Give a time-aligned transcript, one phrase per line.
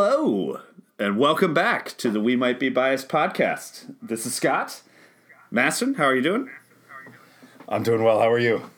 [0.00, 0.60] Hello,
[1.00, 3.92] and welcome back to the We Might Be Biased podcast.
[4.00, 4.82] This is Scott.
[5.50, 6.50] Masson, how are you doing?
[7.68, 8.20] I'm doing well.
[8.20, 8.70] How are you?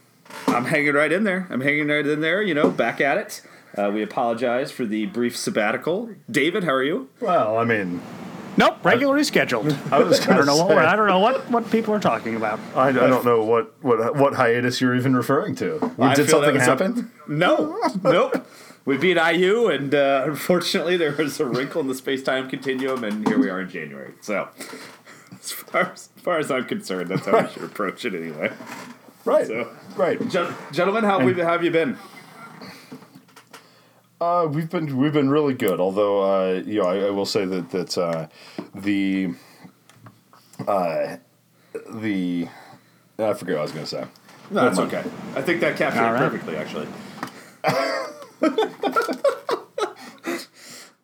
[0.46, 1.46] I'm hanging right in there.
[1.50, 3.42] I'm hanging right in there, you know, back at it.
[3.76, 6.08] Uh, we apologize for the brief sabbatical.
[6.30, 7.10] David, how are you?
[7.20, 8.00] Well, I mean,
[8.56, 9.76] Nope, regularly scheduled.
[9.92, 12.34] I was I don't know what say, I don't know what, what people are talking
[12.34, 12.58] about.
[12.74, 15.94] I, I don't know what, what what hiatus you're even referring to.
[15.98, 17.10] I Did something was a- happen?
[17.28, 18.46] No, nope.
[18.84, 23.04] We beat IU, and uh, unfortunately, there was a wrinkle in the space time continuum,
[23.04, 24.14] and here we are in January.
[24.20, 24.48] So,
[25.32, 28.52] as far as, as, far as I'm concerned, that's how we should approach it anyway.
[29.24, 29.46] Right.
[29.46, 30.26] So- right.
[30.28, 31.98] Gen- gentlemen, how, we, how have you been?
[34.20, 35.80] Uh, we've been we've been really good.
[35.80, 38.28] Although, uh, you know, I, I will say that that uh,
[38.74, 39.34] the
[40.68, 41.16] uh,
[41.88, 42.46] the
[43.18, 44.04] I forget what I was going to say.
[44.50, 45.04] No, that's okay.
[45.34, 46.30] I think that captured All it right.
[46.30, 46.88] perfectly, actually.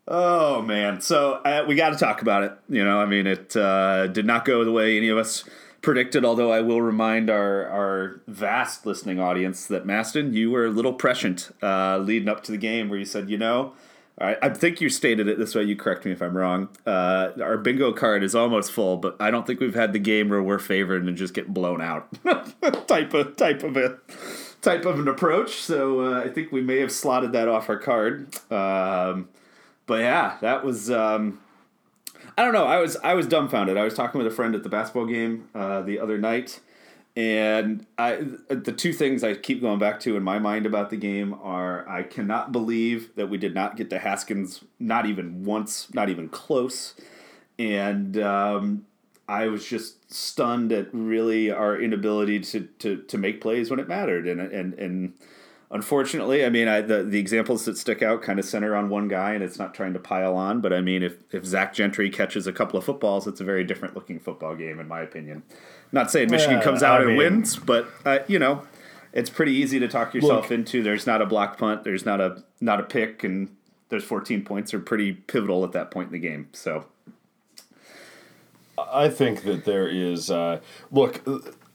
[0.08, 2.52] oh man, so uh, we got to talk about it.
[2.68, 5.45] You know, I mean, it uh, did not go the way any of us
[5.82, 6.24] predicted.
[6.24, 10.93] Although I will remind our our vast listening audience that Maston, you were a little
[10.93, 13.73] prescient uh, leading up to the game, where you said, you know.
[14.18, 15.65] I I think you stated it this way.
[15.65, 16.71] You correct me if I'm wrong.
[16.87, 20.30] Uh, our bingo card is almost full, but I don't think we've had the game
[20.30, 22.09] where we're favored and just get blown out.
[22.88, 23.98] type of type of a
[24.66, 25.54] type of an approach.
[25.54, 28.34] So uh, I think we may have slotted that off our card.
[28.50, 29.28] Um,
[29.86, 30.90] but yeah, that was.
[30.90, 31.40] Um,
[32.36, 32.66] I don't know.
[32.66, 33.76] I was I was dumbfounded.
[33.76, 36.60] I was talking with a friend at the basketball game uh, the other night,
[37.14, 40.96] and I the two things I keep going back to in my mind about the
[40.96, 45.92] game are I cannot believe that we did not get to Haskins not even once,
[45.94, 46.94] not even close,
[47.59, 48.84] and um,
[49.29, 53.88] I was just stunned at really our inability to, to, to make plays when it
[53.88, 55.15] mattered, and and and
[55.71, 59.09] unfortunately, I mean, I, the the examples that stick out kind of center on one
[59.09, 62.10] guy, and it's not trying to pile on, but I mean, if if Zach Gentry
[62.10, 65.43] catches a couple of footballs, it's a very different looking football game, in my opinion.
[65.93, 68.62] Not saying Michigan Yeah, comes out I and mean- wins, but uh, you know.
[69.12, 70.50] It's pretty easy to talk yourself Look.
[70.50, 70.83] into.
[70.83, 71.84] There's not a block punt.
[71.84, 73.49] There's not a not a pick, and
[73.89, 76.49] there's 14 points are pretty pivotal at that point in the game.
[76.53, 76.84] So
[78.78, 80.31] I think that there is.
[80.31, 80.60] Uh,
[80.91, 81.22] look,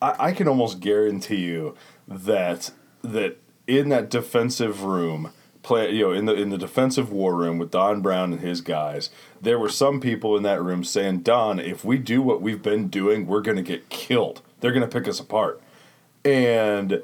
[0.02, 1.76] I, I can almost guarantee you
[2.08, 2.72] that
[3.04, 5.32] that in that defensive room,
[5.64, 8.62] play you know in the in the defensive war room with Don Brown and his
[8.62, 9.10] guys,
[9.42, 12.88] there were some people in that room saying, "Don, if we do what we've been
[12.88, 14.42] doing, we're going to get killed.
[14.60, 15.62] They're going to pick us apart."
[16.24, 17.02] And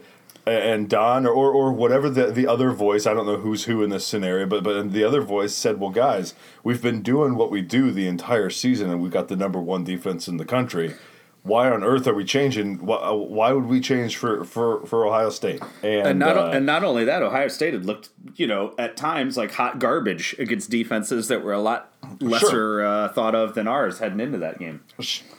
[0.48, 3.90] and Don or, or whatever the the other voice, I don't know who's who in
[3.90, 7.62] this scenario, but but the other voice said, "Well, guys, we've been doing what we
[7.62, 10.96] do the entire season, and we've got the number one defense in the country.
[11.44, 12.86] Why on earth are we changing?
[12.86, 16.66] Why, why would we change for for, for Ohio State?" And, and not uh, and
[16.66, 20.70] not only that, Ohio State had looked, you know, at times like hot garbage against
[20.70, 24.84] defenses that were a lot lesser uh, thought of than ours heading into that game.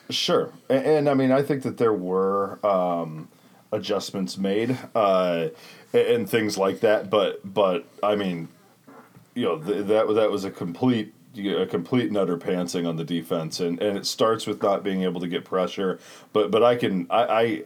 [0.08, 3.28] Sure, and, and I mean, I think that there were um,
[3.72, 5.48] adjustments made uh,
[5.92, 8.48] and, and things like that, but but I mean,
[9.34, 13.04] you know, th- that that was a complete a complete and utter pantsing on the
[13.04, 15.98] defense, and, and it starts with not being able to get pressure.
[16.32, 17.64] But but I can I,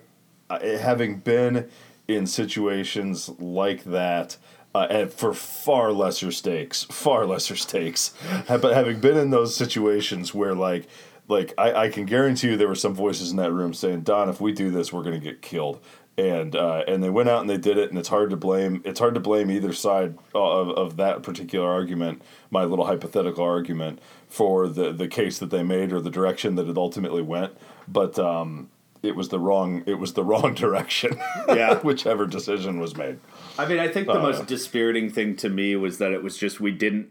[0.51, 1.69] I, I having been
[2.09, 4.37] in situations like that.
[4.75, 8.15] Uh, and for far lesser stakes, far lesser stakes.
[8.49, 10.89] But having been in those situations where, like,
[11.33, 14.29] like I, I can guarantee you, there were some voices in that room saying, "Don,
[14.29, 15.81] if we do this, we're going to get killed."
[16.19, 18.83] And uh, and they went out and they did it, and it's hard to blame.
[18.85, 24.01] It's hard to blame either side of, of that particular argument, my little hypothetical argument,
[24.29, 27.57] for the the case that they made or the direction that it ultimately went.
[27.89, 28.69] But um,
[29.03, 29.83] it was the wrong.
[29.87, 31.19] It was the wrong direction.
[31.49, 31.79] Yeah.
[31.83, 33.19] whichever decision was made.
[33.59, 36.61] I mean, I think the most dispiriting thing to me was that it was just
[36.61, 37.11] we didn't.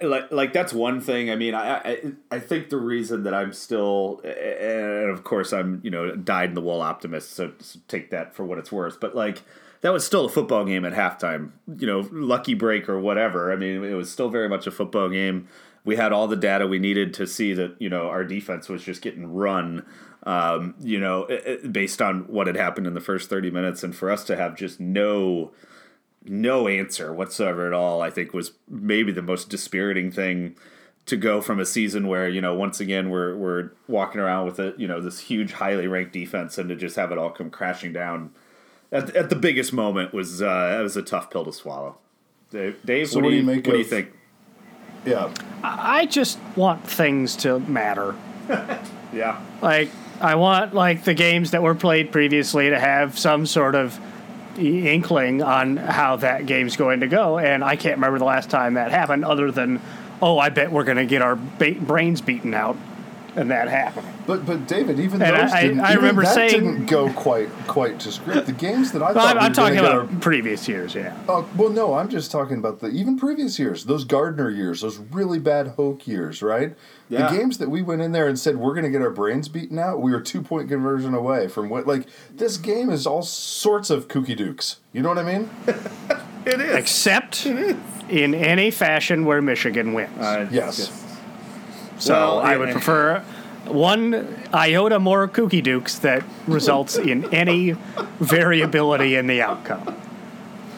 [0.00, 1.30] Like, like that's one thing.
[1.30, 1.98] I mean, I, I,
[2.30, 6.54] I think the reason that I'm still, and of course I'm, you know, dyed in
[6.54, 7.32] the wool optimist.
[7.32, 9.00] So, so take that for what it's worth.
[9.00, 9.42] But like,
[9.80, 11.50] that was still a football game at halftime.
[11.76, 13.52] You know, lucky break or whatever.
[13.52, 15.48] I mean, it was still very much a football game.
[15.84, 18.84] We had all the data we needed to see that you know our defense was
[18.84, 19.84] just getting run.
[20.24, 21.26] Um, you know,
[21.68, 24.56] based on what had happened in the first 30 minutes, and for us to have
[24.56, 25.50] just no
[26.24, 30.56] no answer whatsoever at all, I think was maybe the most dispiriting thing
[31.06, 34.58] to go from a season where, you know, once again we're we're walking around with
[34.58, 37.50] a, you know, this huge highly ranked defense and to just have it all come
[37.50, 38.30] crashing down
[38.92, 41.96] at, at the biggest moment was uh that was a tough pill to swallow.
[42.50, 44.12] Dave, Dave So what, what do do you, you make what do you think?
[45.04, 45.34] Yeah,
[45.64, 48.14] I just want things to matter.
[49.12, 49.40] Yeah.
[49.60, 49.90] Like
[50.20, 53.98] I want like the games that were played previously to have some sort of
[54.58, 58.74] inkling on how that game's going to go, and I can't remember the last time
[58.74, 59.80] that happened, other than
[60.20, 62.76] oh, I bet we're going to get our ba- brains beaten out,
[63.36, 64.06] and that happened.
[64.26, 66.86] But but David, even And those I- I- didn't, I even remember that saying- didn't
[66.86, 68.46] go quite quite to script.
[68.46, 71.14] The games that I Well, thought I'm, we I'm talking about our- previous years, yeah.
[71.28, 74.98] Oh, well, no, I'm just talking about the even previous years, those Gardner years, those
[75.10, 76.74] really bad Hoke years, right?
[77.08, 77.30] Yeah.
[77.30, 79.48] The games that we went in there and said we're going to get our brains
[79.48, 83.22] beaten out, we were two point conversion away from what, like, this game is all
[83.22, 84.76] sorts of kooky dukes.
[84.92, 85.50] You know what I mean?
[86.44, 86.74] It is.
[86.74, 90.10] Except in any fashion where Michigan wins.
[90.18, 90.76] Uh, Yes.
[90.76, 90.92] just-
[92.02, 93.22] so well, I I- would prefer
[93.66, 97.76] one iota more kooky dukes that results in any
[98.18, 99.96] variability in the outcome.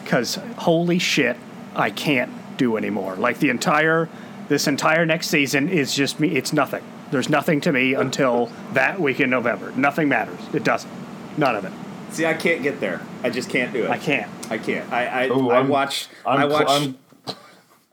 [0.03, 1.35] Because holy shit,
[1.75, 3.15] I can't do anymore.
[3.15, 4.07] Like the entire,
[4.49, 6.35] this entire next season is just me.
[6.35, 6.83] It's nothing.
[7.11, 9.71] There's nothing to me until that week in November.
[9.75, 10.39] Nothing matters.
[10.53, 10.91] It doesn't.
[11.37, 11.71] None of it.
[12.11, 13.01] See, I can't get there.
[13.23, 13.89] I just can't do it.
[13.89, 14.29] I can't.
[14.49, 14.91] I can't.
[14.93, 16.09] I I, Ooh, I I'm- watched.
[16.25, 16.97] I'm I cl- I'm-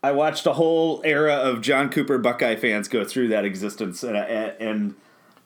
[0.02, 4.19] I watched a whole era of John Cooper Buckeye fans go through that existence, and
[4.19, 4.94] I, and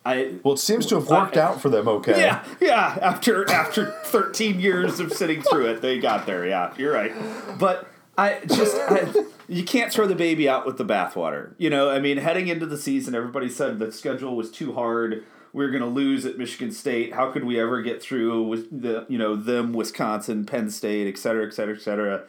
[0.05, 0.37] I.
[0.43, 2.19] Well, it seems to have worked out for them okay.
[2.19, 2.99] Yeah, yeah.
[3.03, 6.47] After after 13 years of sitting through it, they got there.
[6.47, 7.13] Yeah, you're right.
[7.59, 7.87] But
[8.17, 9.13] I just I,
[9.49, 11.53] you can't throw the baby out with the bathwater.
[11.59, 15.25] You know, I mean, heading into the season, everybody said the schedule was too hard.
[15.53, 17.15] We are going to lose at Michigan State.
[17.15, 21.19] How could we ever get through with the you know them, Wisconsin, Penn State, et
[21.19, 22.25] cetera, et cetera, et cetera.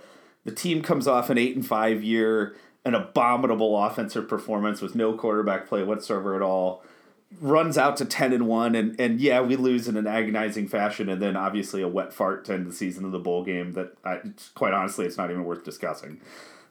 [0.48, 2.56] The team comes off an eight and five year,
[2.86, 6.86] an abominable offensive performance with no quarterback play whatsoever at all
[7.42, 11.10] runs out to 10 and 1 and, and yeah we lose in an agonizing fashion
[11.10, 13.92] and then obviously a wet fart to end the season of the bowl game that
[14.06, 14.22] I,
[14.56, 16.22] quite honestly it's not even worth discussing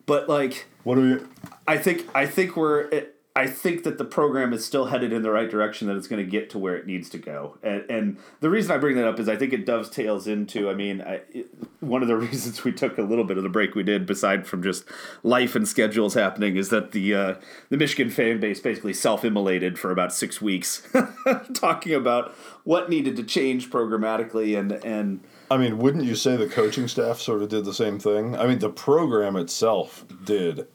[0.06, 1.26] but like What do we?
[1.68, 2.88] i think i think we're
[3.36, 6.24] i think that the program is still headed in the right direction that it's going
[6.24, 9.06] to get to where it needs to go and, and the reason i bring that
[9.06, 11.46] up is i think it dovetails into i mean I, it,
[11.80, 14.46] one of the reasons we took a little bit of the break we did beside
[14.46, 14.84] from just
[15.22, 17.34] life and schedules happening is that the uh,
[17.68, 20.86] the michigan fan base basically self-immolated for about six weeks
[21.54, 22.34] talking about
[22.64, 27.20] what needed to change programmatically and and I mean, wouldn't you say the coaching staff
[27.20, 28.36] sort of did the same thing?
[28.36, 30.66] I mean, the program itself did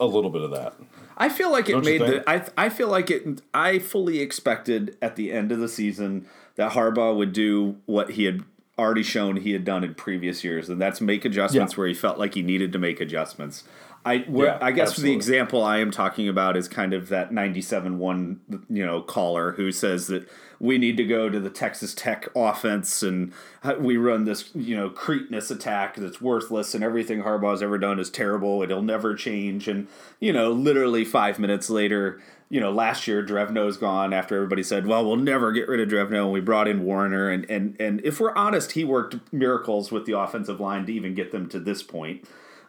[0.00, 0.74] a little bit of that.
[1.16, 2.28] I feel like it Don't made the.
[2.28, 3.40] I I feel like it.
[3.54, 6.26] I fully expected at the end of the season
[6.56, 8.42] that Harbaugh would do what he had
[8.78, 11.76] already shown he had done in previous years, and that's make adjustments Yeah.
[11.78, 13.64] where he felt like he needed to make adjustments.
[14.06, 15.10] I Yeah, I guess absolutely.
[15.10, 19.02] the example I am talking about is kind of that ninety seven one you know
[19.02, 20.28] caller who says that
[20.60, 23.32] we need to go to the Texas Tech offense and
[23.64, 27.98] uh, we run this you know Cretinous attack that's worthless and everything Harbaugh's ever done
[27.98, 28.62] is terrible.
[28.62, 29.66] It'll never change.
[29.66, 29.88] And
[30.20, 34.86] you know, literally five minutes later, you know, last year Drevno's gone after everybody said,
[34.86, 38.00] "Well, we'll never get rid of Drevno." And we brought in Warinner, and and and
[38.04, 41.58] if we're honest, he worked miracles with the offensive line to even get them to
[41.58, 42.24] this point.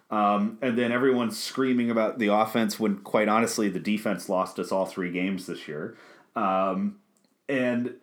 [0.09, 4.71] Um, and then everyone's screaming about the offense when, quite honestly, the defense lost us
[4.71, 5.97] all three games this year.
[6.35, 6.97] Um,
[7.49, 7.95] and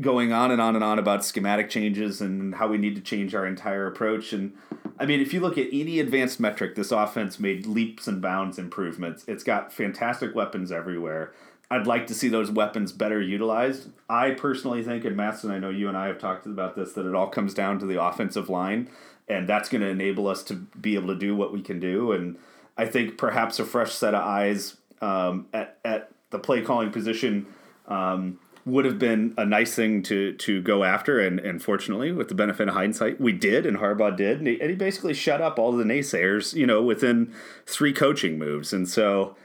[0.00, 3.34] going on and on and on about schematic changes and how we need to change
[3.34, 4.32] our entire approach.
[4.32, 4.54] And
[4.98, 8.58] I mean, if you look at any advanced metric, this offense made leaps and bounds
[8.58, 9.24] improvements.
[9.26, 11.32] It's got fantastic weapons everywhere.
[11.70, 13.90] I'd like to see those weapons better utilized.
[14.08, 17.06] I personally think, and Maston, I know you and I have talked about this, that
[17.06, 18.88] it all comes down to the offensive line,
[19.30, 22.12] and that's going to enable us to be able to do what we can do.
[22.12, 22.36] And
[22.76, 27.46] I think perhaps a fresh set of eyes um, at at the play calling position
[27.86, 31.20] um, would have been a nice thing to to go after.
[31.20, 34.60] And and fortunately, with the benefit of hindsight, we did, and Harbaugh did, and he,
[34.60, 37.32] and he basically shut up all the naysayers, you know, within
[37.66, 38.72] three coaching moves.
[38.72, 39.36] And so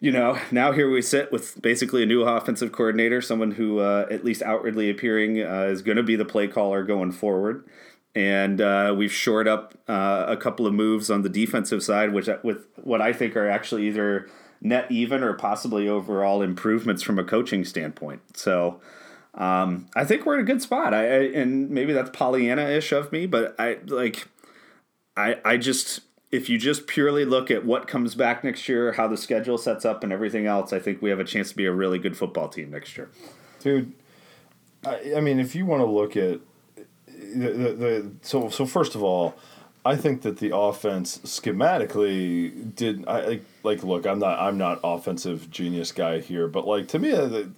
[0.00, 4.06] you know, now here we sit with basically a new offensive coordinator, someone who, uh,
[4.10, 7.64] at least outwardly appearing, uh, is going to be the play caller going forward.
[8.14, 12.28] And uh, we've shored up uh, a couple of moves on the defensive side, which
[12.42, 14.28] with what I think are actually either
[14.60, 18.36] net even or possibly overall improvements from a coaching standpoint.
[18.36, 18.80] So
[19.34, 20.92] um, I think we're in a good spot.
[20.92, 24.28] I, I and maybe that's Pollyanna-ish of me, but I like
[25.16, 26.00] I I just
[26.30, 29.84] if you just purely look at what comes back next year, how the schedule sets
[29.84, 32.16] up, and everything else, I think we have a chance to be a really good
[32.16, 33.10] football team next year.
[33.60, 33.92] dude.
[34.84, 36.40] I, I mean, if you want to look at
[37.18, 39.34] the, the, the so so first of all,
[39.84, 43.06] I think that the offense schematically did.
[43.06, 44.06] I like, like look.
[44.06, 47.50] I'm not I'm not offensive genius guy here, but like to me, uh, the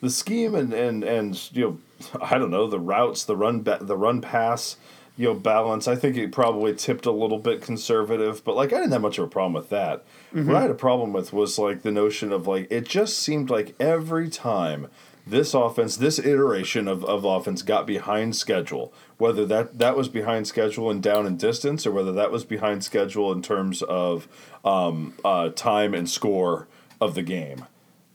[0.00, 3.78] the scheme and and and you know, I don't know the routes, the run ba-
[3.80, 4.76] the run pass.
[5.16, 5.88] You know, balance.
[5.88, 9.18] I think it probably tipped a little bit conservative, but like I didn't have much
[9.18, 10.04] of a problem with that.
[10.30, 13.50] What I had a problem with was like the notion of like it just seemed
[13.50, 14.86] like every time
[15.30, 18.92] this offense, this iteration of, of offense got behind schedule.
[19.16, 22.84] Whether that, that was behind schedule and down in distance, or whether that was behind
[22.84, 24.28] schedule in terms of
[24.64, 26.68] um, uh, time and score
[27.00, 27.66] of the game,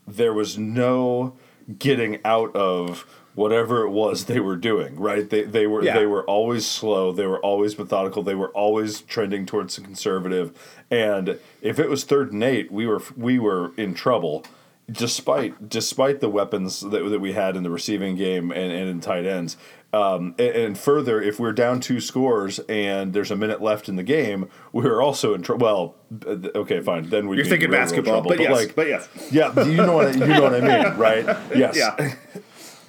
[0.08, 1.34] there was no
[1.80, 3.06] getting out of
[3.36, 5.00] whatever it was they were doing.
[5.00, 5.30] Right?
[5.30, 5.98] They they were Yeah.
[5.98, 7.12] they were always slow.
[7.12, 8.24] They were always methodical.
[8.24, 10.52] They were always trending towards the conservative.
[10.92, 14.46] And if it was third and eight, we were we were in trouble.
[14.94, 19.02] Despite despite the weapons that, that we had in the receiving game and, and in
[19.02, 19.58] tight ends,
[19.94, 23.96] um, and, and further, if we're down two scores and there's a minute left in
[23.96, 25.66] the game, we're also in trouble.
[25.66, 25.96] Well,
[26.56, 27.10] okay, fine.
[27.10, 29.08] Then we You're thinking basketball, but, yes, but yes.
[29.32, 31.38] yeah, you know what I, you know what I mean, right?
[31.56, 31.78] Yes.
[31.78, 32.16] Yeah.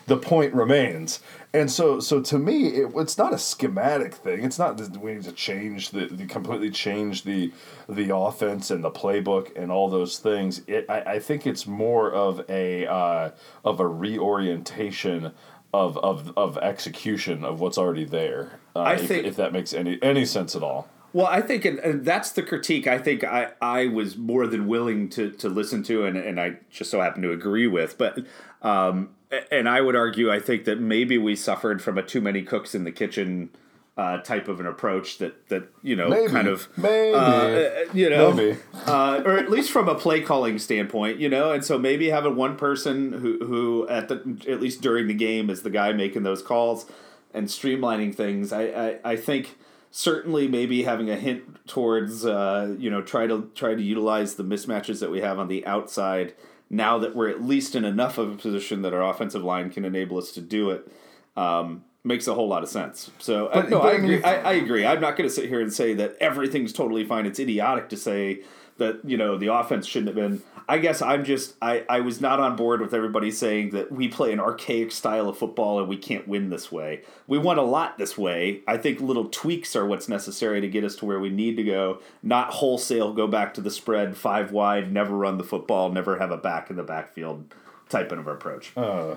[0.06, 1.20] The point remains.
[1.52, 4.42] And so, so to me, it, it's not a schematic thing.
[4.44, 7.52] It's not that we need to change the, the completely change the
[7.88, 10.62] the offense and the playbook and all those things.
[10.66, 13.30] It, I, I think it's more of a uh,
[13.64, 15.32] of a reorientation
[15.72, 18.58] of, of of execution of what's already there.
[18.74, 20.88] Uh, I if, think- if that makes any any sense at all.
[21.12, 22.88] Well, I think, and, and that's the critique.
[22.88, 26.56] I think I, I was more than willing to, to listen to, and, and I
[26.72, 27.96] just so happen to agree with.
[27.96, 28.26] But,
[28.62, 29.10] um,
[29.50, 32.74] and I would argue, I think that maybe we suffered from a too many cooks
[32.74, 33.50] in the kitchen
[33.96, 36.28] uh, type of an approach that that you know Maybe.
[36.32, 37.14] kind of Maybe.
[37.14, 41.64] uh, you know uh, or at least from a play calling standpoint, you know, and
[41.64, 44.16] so maybe having one person who who at the
[44.48, 46.86] at least during the game is the guy making those calls
[47.32, 48.52] and streamlining things.
[48.52, 49.56] I I, I think
[49.92, 54.44] certainly maybe having a hint towards uh, you know try to try to utilize the
[54.44, 56.34] mismatches that we have on the outside
[56.70, 59.84] now that we're at least in enough of a position that our offensive line can
[59.84, 60.90] enable us to do it.
[61.36, 63.10] Um, makes a whole lot of sense.
[63.18, 64.22] So uh, But- no, but I I agree.
[64.22, 64.86] I, I agree.
[64.86, 67.26] I'm not going to sit here and say that everything's totally fine.
[67.26, 68.42] It's idiotic to say
[68.76, 70.42] that you know the offense shouldn't have been.
[70.66, 74.08] I guess I'm just I, I was not on board with everybody saying that we
[74.08, 77.02] play an archaic style of football and we can't win this way.
[77.26, 78.62] We won a lot this way.
[78.66, 81.62] I think little tweaks are what's necessary to get us to where we need to
[81.64, 82.00] go.
[82.22, 86.30] Not wholesale go back to the spread five wide, never run the football, never have
[86.30, 87.54] a back in the backfield
[87.90, 88.72] type of approach.
[88.76, 89.16] Uh,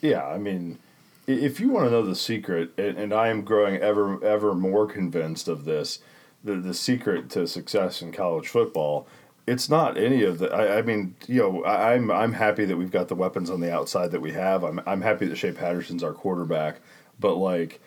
[0.00, 0.81] Yeah, I mean, i-
[1.26, 4.86] if you want to know the secret, and, and I am growing ever ever more
[4.86, 6.00] convinced of this,
[6.42, 9.06] the the secret to success in college football,
[9.46, 10.52] it's not any of the.
[10.52, 13.60] I, I mean, you know, I, I'm I'm happy that we've got the weapons on
[13.60, 14.64] the outside that we have.
[14.64, 16.80] I'm I'm happy that Shea Patterson's our quarterback,
[17.20, 17.80] but like,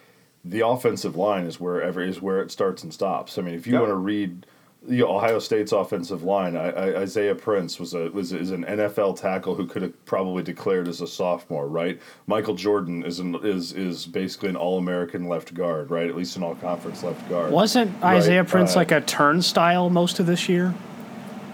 [0.44, 3.38] the offensive line is wherever is where it starts and stops.
[3.38, 3.82] I mean, if you Yep.
[3.82, 4.46] want to read.
[4.88, 9.20] The Ohio State's offensive line, I, I, Isaiah Prince was a was is an NFL
[9.20, 12.00] tackle who could have probably declared as a sophomore, right?
[12.27, 16.08] Michael Jordan is an, is is basically an All American left guard, right?
[16.08, 17.51] At least an All Conference left guard.
[17.51, 20.74] Wasn't Right, Isaiah Prince uh, like a turnstile most of this year?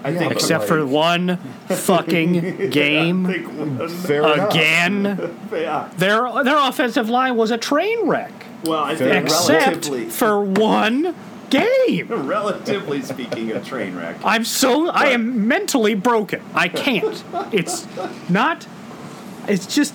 [0.04, 5.38] I think Except for like- one fucking game Fair again.
[5.54, 5.90] yeah.
[5.98, 8.32] Their their offensive line was a train wreck.
[8.64, 9.26] Well, I think.
[9.26, 11.16] Except relatively for one
[11.52, 12.08] game.
[12.28, 14.18] relatively speaking, a train wreck.
[14.24, 16.42] I'm so I am mentally broken.
[16.54, 17.24] I can't.
[17.54, 17.86] It's
[18.30, 18.66] not.
[19.48, 19.94] It's just.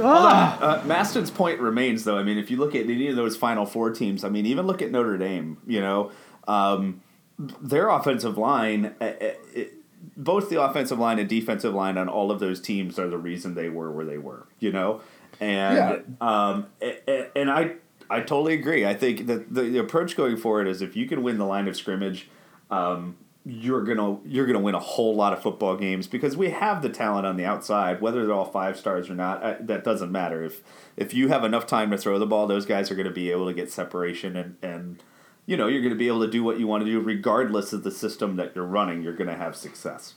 [0.00, 0.58] Ah.
[0.60, 2.18] Uh, Maston's point remains, though.
[2.18, 4.66] I mean, if you look at any of those Final Four teams, I mean, even
[4.66, 5.58] look at Notre Dame.
[5.66, 6.12] You know,
[6.46, 7.02] um,
[7.38, 9.14] their offensive line, uh, uh,
[9.54, 9.74] it,
[10.16, 13.54] both the offensive line and defensive line on all of those teams are the reason
[13.54, 14.46] they were where they were.
[14.60, 15.00] You know,
[15.40, 17.72] and um, a- a- and I
[18.10, 18.86] I totally agree.
[18.86, 21.68] I think that the, the approach going forward is if you can win the line
[21.68, 22.28] of scrimmage.
[22.70, 26.82] Um, you're gonna you're gonna win a whole lot of football games because we have
[26.82, 29.42] the talent on the outside, whether they're all five stars or not.
[29.42, 30.44] uh, That doesn't matter.
[30.44, 30.62] If
[30.98, 33.46] if you have enough time to throw the ball, those guys are to be able
[33.46, 35.02] to get separation and and
[35.46, 37.84] you know you're to be able to do what you want to do regardless of
[37.84, 39.02] the system that you're running.
[39.02, 40.14] You're to have success.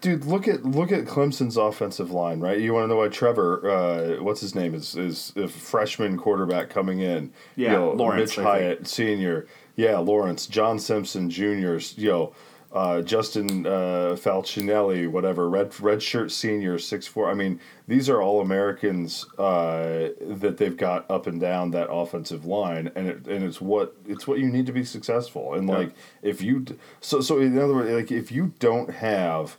[0.00, 2.58] Dude, look at look at Clemson's offensive line, right?
[2.58, 6.70] You want to know why Trevor, uh, what's his name, is is a freshman quarterback
[6.70, 7.32] coming in?
[7.54, 12.32] Yeah, you know, Lawrence, Mitch Hyatt Senior, yeah, Lawrence, John Simpson Junior, you know,
[12.72, 17.30] uh, Justin uh, Falcinelli, whatever, red red shirt senior, six four.
[17.30, 22.46] I mean, these are all Americans uh, that they've got up and down that offensive
[22.46, 25.52] line, and it, and it's what it's what you need to be successful.
[25.52, 25.76] And Yeah.
[25.76, 26.64] like if you
[27.02, 29.58] so so in other words, like if you don't have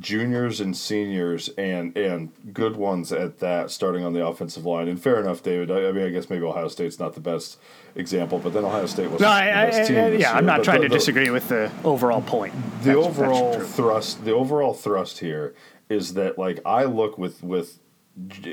[0.00, 4.88] juniors and seniors and and good ones at that starting on the offensive line.
[4.88, 5.70] And fair enough, David.
[5.70, 7.58] I, I mean, I guess maybe Ohio State's not the best
[7.94, 9.98] example, but then Ohio State was No, I, I, the best team.
[9.98, 12.54] I- this yeah, I'm not But trying the- to the- disagree with the overall point.
[12.82, 13.64] the That's- that's overall true.
[13.64, 15.54] thrust the overall thrust here
[15.88, 17.78] is that like I look with with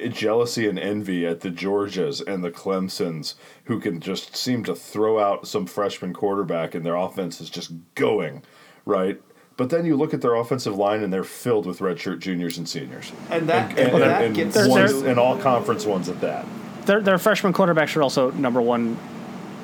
[0.10, 5.20] jealousy and envy at the Georgias and the Clemsons who can just seem to throw
[5.20, 8.42] out some freshman quarterback and their offense is just going
[8.86, 9.22] right
[9.62, 12.68] But then you look at their offensive line, and they're filled with redshirt juniors and
[12.68, 16.10] seniors, And that and, and, and, that and gets ones, they're- and all conference ones
[16.10, 16.48] at that.
[16.88, 18.98] Their, their freshman quarterbacks are also number one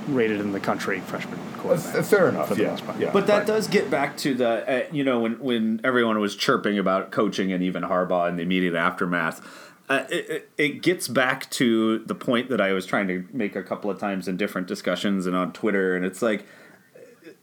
[0.08, 1.00] rated in the country.
[1.00, 1.96] Freshman quarterback.
[1.96, 2.56] F- fair enough.
[2.56, 3.10] Yeah, yeah.
[3.12, 4.48] But that does get back to the,
[4.86, 8.44] uh, you know, when, when everyone was chirping about coaching and even Harbaugh in the
[8.44, 9.42] immediate aftermath,
[9.89, 13.56] uh, it, it, it gets back to the point that I was trying to make
[13.56, 15.96] a couple of times in different discussions and on Twitter.
[15.96, 16.46] And it's like,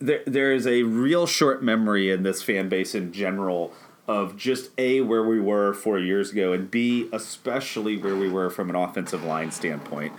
[0.04, 3.72] there, there is a real short memory in this fan base in general
[4.06, 8.50] of just A, where we were four years ago, and B, especially where we were
[8.50, 10.12] from an offensive line standpoint.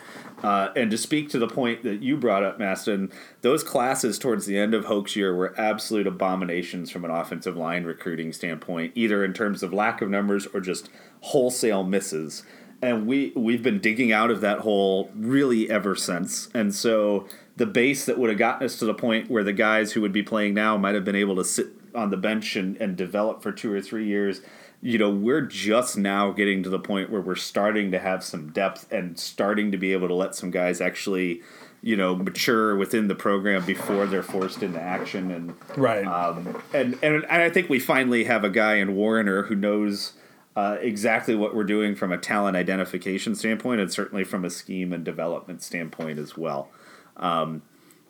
[0.43, 3.11] Uh, and to speak to the point that you brought up, Maston,
[3.41, 7.83] those classes towards the end of Hoke's year were absolute abominations from an offensive line
[7.83, 10.89] recruiting standpoint, either in terms of lack of numbers or just
[11.21, 12.43] wholesale misses.
[12.81, 16.49] And we we've been digging out of that hole really ever since.
[16.53, 19.93] And so the base that would have gotten us to the point where the guys
[19.93, 22.75] who would be playing now might have been able to sit on the bench and,
[22.77, 24.41] and develop for two or three years
[24.85, 28.51] you know, we're just now getting to the point where we're starting to have some
[28.51, 31.41] depth and starting to be able to let some guys actually,
[31.81, 35.31] you know, mature within the program before they're forced into action.
[35.31, 36.05] And Right.
[36.05, 40.13] um, and, and and I think we finally have a guy in Warinner who knows
[40.55, 44.93] uh, exactly what we're doing from a talent identification standpoint, and certainly from a scheme
[44.93, 46.69] and development standpoint as well.
[47.17, 47.61] Um,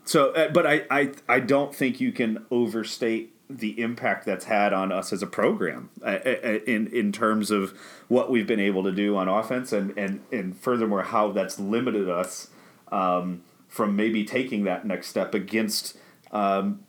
[0.04, 4.74] so, uh, but I, I I don't think you can overstate the impact that's had
[4.74, 7.74] on us as a program uh, uh, in in terms of
[8.08, 12.10] what we've been able to do on offense, and and and furthermore how that's limited
[12.10, 12.50] us
[12.92, 15.98] um, from maybe taking that next step against.
[16.32, 16.82] Um,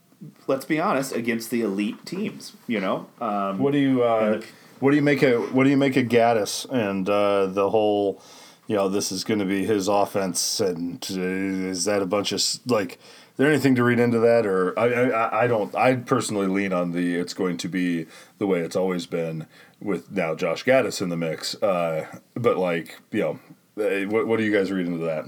[0.46, 3.06] let's be honest, against the elite teams, you know.
[3.20, 4.46] Um, What do you uh, the-
[4.80, 8.20] what do you make of what do you make of Gattis and uh, the whole
[8.66, 12.32] you know this is going to be his offense and uh, is that a bunch
[12.32, 15.96] of like is there anything to read into that or I, I I don't I
[15.96, 18.06] personally lean on the it's going to be
[18.38, 19.46] the way it's always been
[19.80, 23.38] with now Josh Gattis in the mix uh, but like you know
[23.84, 25.26] uh, what what do you guys read into that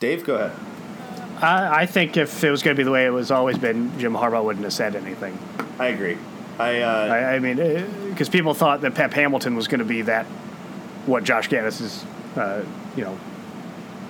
[0.00, 0.52] Dave, go ahead.
[1.42, 3.96] I, I think if it was going to be the way it was always been,
[3.98, 5.38] Jim Harbaugh wouldn't have said anything.
[5.78, 6.16] I agree.
[6.58, 7.56] I, uh, I, I mean,
[8.08, 10.24] because people thought that Pep Hamilton was going to be that
[11.06, 12.04] what Josh Gattis is,
[12.36, 12.62] uh,
[12.96, 13.18] you know,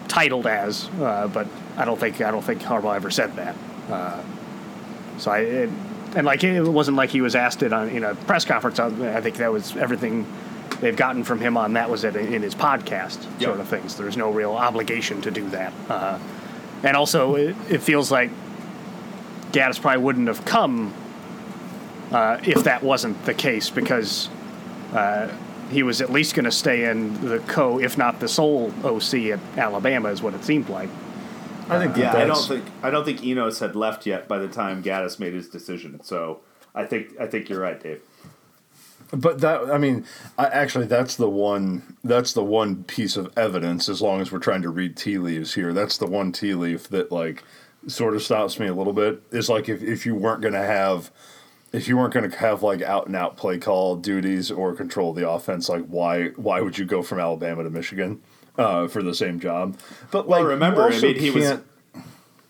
[0.09, 3.55] titled as, uh, but I don't think I don't think Harbaugh ever said that.
[3.89, 4.23] Uh,
[5.19, 5.71] so I it,
[6.17, 8.79] and like it wasn't like he was asked it on in a press conference.
[8.81, 10.27] I I think that was everything
[10.81, 13.43] they've gotten from him on that was it in his podcast Yep.
[13.43, 13.97] sort of things.
[13.97, 16.19] There's no real obligation to do that, uh,
[16.83, 18.31] and also it, it feels like
[19.53, 20.93] Gattis probably wouldn't have come
[22.13, 24.29] uh, if that wasn't the case because
[24.95, 25.29] uh,
[25.71, 29.15] he was at least going to stay in the co, if not the sole OC
[29.15, 30.91] at Alabama, is what it seemed like.
[31.69, 34.39] I think that yeah, I don't think I don't think Enos had left yet by
[34.39, 36.03] the time Gattis made his decision.
[36.03, 36.41] So
[36.75, 38.03] I think I think you're right, Dave.
[39.13, 40.05] But that I mean,
[40.37, 41.97] I, actually, that's the one.
[42.03, 43.89] That's the one piece of evidence.
[43.89, 46.89] As long as we're trying to read tea leaves here, that's the one tea leaf
[46.89, 47.45] that like
[47.87, 49.23] sort of stops me a little bit.
[49.31, 51.11] Is like if if you weren't going to have.
[51.73, 55.13] If you weren't going to have like out and out play call duties or control
[55.13, 58.21] the offense, like why why would you go from Alabama to Michigan
[58.59, 59.77] uh, for the same job?
[60.11, 61.65] But Well, like you remember, I mean, he was- can't-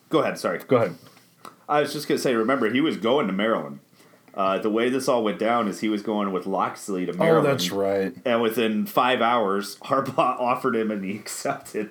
[0.08, 0.38] Go ahead.
[0.38, 0.58] Sorry.
[0.66, 0.94] Go ahead.
[1.68, 2.34] I was just gonna say.
[2.34, 3.78] Remember, he was going to Maryland.
[4.34, 7.46] Uh, the way this all went down is he was going with Locksley to Maryland.
[7.46, 8.12] Oh, that's right.
[8.24, 11.90] And within five hours, Harbaugh offered him, and he accepted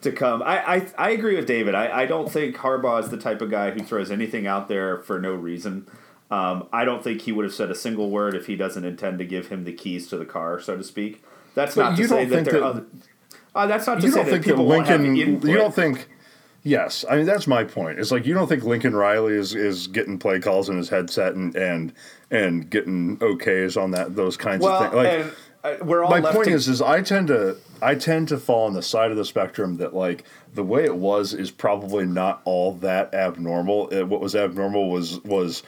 [0.00, 0.42] to come.
[0.42, 1.74] I I, I agree with David.
[1.74, 4.98] I, I don't think Harbaugh is the type of guy who throws anything out there
[4.98, 5.86] for no reason.
[6.30, 9.18] Um, I don't think he would have said a single word if he doesn't intend
[9.18, 11.22] to give him the keys to the car, so to speak.
[11.54, 12.84] That's But not to say that there that- are other.
[13.54, 15.16] Uh, that's not to you say don't that think that Lincoln.
[15.16, 16.08] You don't think.
[16.64, 17.98] Yes, I mean that's my point.
[17.98, 21.34] It's like you don't think Lincoln Riley is, is getting play calls in his headset
[21.34, 21.92] and and
[22.30, 24.94] and getting okays on that those kinds well, of things.
[24.94, 28.28] Like and uh, we're all my point to- is is I tend to I tend
[28.28, 31.50] to fall on the side of the spectrum that like the way it was is
[31.50, 33.88] probably not all that abnormal.
[33.92, 35.62] Uh, what was abnormal was was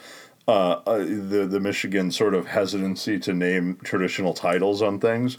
[0.51, 5.37] uh, uh, the the Michigan sort of hesitancy to name traditional titles on things.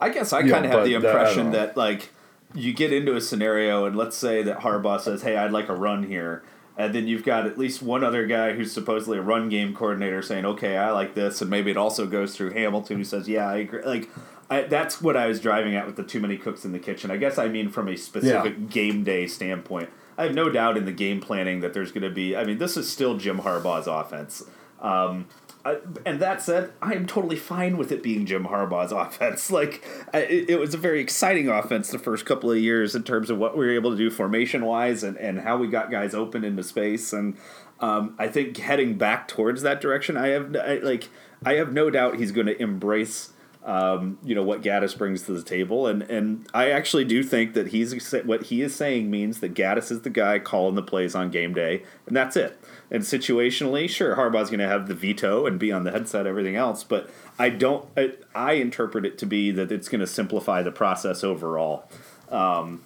[0.00, 2.10] I guess I kind of have the impression don't that like
[2.54, 5.74] you get into a scenario and let's say that Harbaugh says, "Hey, I'd like a
[5.74, 6.42] run here,"
[6.76, 10.22] and then you've got at least one other guy who's supposedly a run game coordinator
[10.22, 13.48] saying, "Okay, I like this," and maybe it also goes through Hamilton who says, "Yeah,
[13.48, 14.10] I agree." Like.
[14.50, 17.10] I, that's what I was driving at with the too many cooks in the kitchen.
[17.10, 18.66] I guess I mean from a specific Yeah.
[18.68, 19.88] game day standpoint.
[20.16, 22.36] I have no doubt in the game planning that there's going to be.
[22.36, 24.44] I mean, this is still Jim Harbaugh's offense.
[24.80, 25.26] Um,
[25.64, 29.50] I, and that said, I am totally fine with it being Jim Harbaugh's offense.
[29.50, 33.30] Like, I, it, was a very exciting offense the first couple of years in terms
[33.30, 36.14] of what we were able to do formation wise and, and how we got guys
[36.14, 37.12] open into space.
[37.12, 37.36] And
[37.80, 41.08] um, I think heading back towards that direction, I have I, like
[41.44, 43.32] I have no doubt he's going to embrace
[43.64, 47.54] um, you know what Gattis brings to the table, and and I actually do think
[47.54, 51.14] that he's what he is saying means that Gattis is the guy calling the plays
[51.14, 52.58] on game day, and that's it.
[52.90, 56.56] And situationally, sure, Harbaugh's going to have the veto and be on the headset, everything
[56.56, 57.88] else, but I don't.
[57.96, 61.88] I, I interpret it to be that it's going to simplify the process overall,
[62.28, 62.84] um,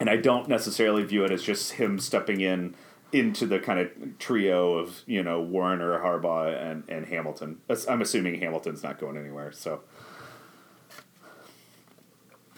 [0.00, 2.74] and I don't necessarily view it as just him stepping in
[3.12, 7.60] into the kind of trio of you know Warren or Harbaugh and and Hamilton.
[7.90, 9.80] I'm assuming Hamilton's not going anywhere, so.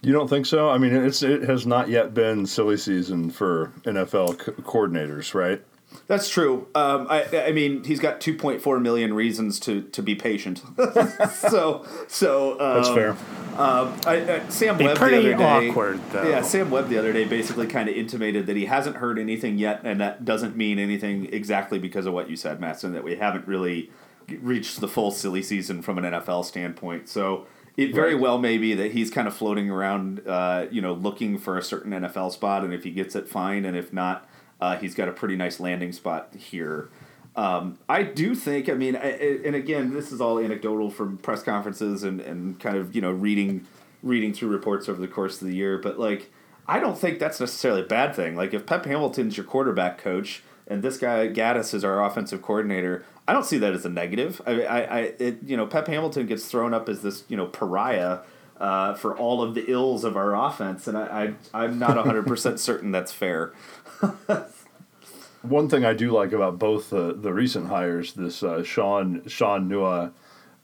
[0.03, 0.69] You don't think so?
[0.69, 5.63] I mean, it's it has not yet been silly season for NFL co- coordinators, right?
[6.07, 6.69] That's true.
[6.75, 10.63] Um, I, I mean, he's got 2.4 million reasons to, to be patient.
[11.35, 13.11] so, so um, that's fair.
[13.59, 16.29] Um, I, uh, Sam Webb pretty the other day, awkward, though.
[16.29, 19.59] Yeah, Sam Webb the other day basically kind of intimated that he hasn't heard anything
[19.59, 22.93] yet, and that doesn't mean anything exactly because of what you said, Matson.
[22.93, 23.91] That we haven't really
[24.29, 27.09] reached the full silly season from an NFL standpoint.
[27.09, 28.23] So it very right.
[28.23, 31.63] well may be that he's kind of floating around, uh, you know, looking for a
[31.63, 34.29] certain NFL spot, and if he gets it, fine, and if not,
[34.61, 36.89] uh, he's got a pretty nice landing spot here.
[37.37, 39.11] Um, I do think, I mean, I,
[39.45, 43.11] and again, this is all anecdotal from press conferences and, and kind of you know
[43.11, 43.67] reading
[44.03, 46.31] reading through reports over the course of the year, but like
[46.67, 48.37] I don't think that's necessarily a bad thing.
[48.37, 53.05] Like if Pep Hamilton's your quarterback coach and this guy Gattis is our offensive coordinator,
[53.29, 54.41] I don't see that as a negative.
[54.47, 57.47] I, I, I it, you know, Pep Hamilton gets thrown up as this, you know,
[57.47, 58.21] pariah
[58.61, 62.27] uh, for all of the ills of our offense, and I, I I'm not hundred
[62.27, 63.53] percent certain that's fair.
[65.43, 69.69] One thing I do like about both the the recent hires, this uh, Shaun Shaun
[69.69, 70.13] Nua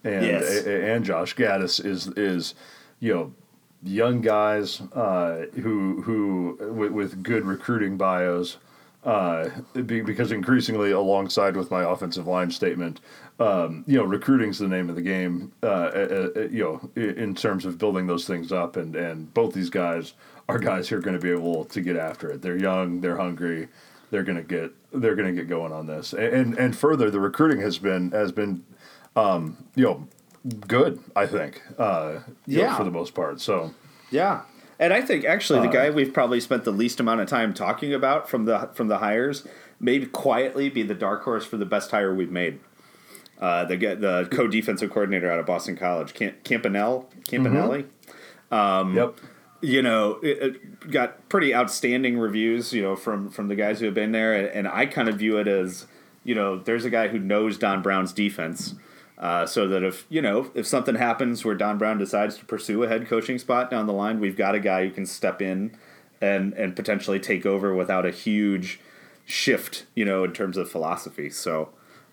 [0.04, 0.64] and yes.
[0.66, 2.54] and Josh Gattis is is
[3.00, 3.34] you know
[3.82, 8.56] young guys uh, who who with, with good recruiting bios
[9.04, 13.00] uh, because increasingly, alongside with my offensive line statement,
[13.40, 15.52] um, you know, recruiting's the name of the game.
[15.62, 19.54] Uh, uh, uh you know, in terms of building those things up, and and both
[19.54, 20.14] these guys
[20.48, 22.42] are guys who are going to be able to get after it.
[22.42, 23.68] They're young, they're hungry,
[24.10, 26.12] they're going to get they're going to get going on this.
[26.12, 28.64] And and further, the recruiting has been has been,
[29.16, 30.06] um, you know,
[30.68, 31.00] good.
[31.16, 33.40] I think, uh, yeah, know, for the most part.
[33.40, 33.74] So
[34.10, 34.42] yeah,
[34.78, 37.54] and I think actually the uh, guy we've probably spent the least amount of time
[37.54, 39.46] talking about from the from the hires
[39.80, 42.60] may quietly be the dark horse for the best hire we've made.
[43.42, 47.86] Uh, the the co defensive coordinator out of Boston College, Camp- Campanell, Campanelli.
[48.50, 48.54] Mm-hmm.
[48.54, 49.18] Um, yep.
[49.60, 52.72] You know, it, it, got pretty outstanding reviews.
[52.72, 55.16] You know, from from the guys who have been there, and, and I kind of
[55.16, 55.86] view it as,
[56.22, 58.74] you know, there's a guy who knows Don Brown's defense.
[59.22, 62.82] Uh, so that if you know if something happens where Don Brown decides to pursue
[62.82, 65.76] a head coaching spot down the line, we've got a guy who can step in
[66.20, 68.80] and and potentially take over without a huge
[69.24, 71.30] shift, you know, in terms of philosophy.
[71.30, 71.68] So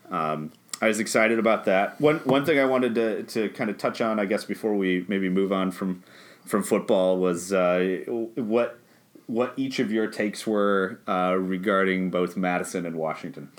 [0.08, 2.00] um, I was excited about that.
[2.00, 5.04] One one thing I wanted to to kind of touch on, I guess, before we
[5.08, 6.04] maybe move on from
[6.46, 8.04] from football was uh,
[8.36, 8.78] what
[9.26, 13.50] what each of your takes were uh, regarding both Mattison and Washington.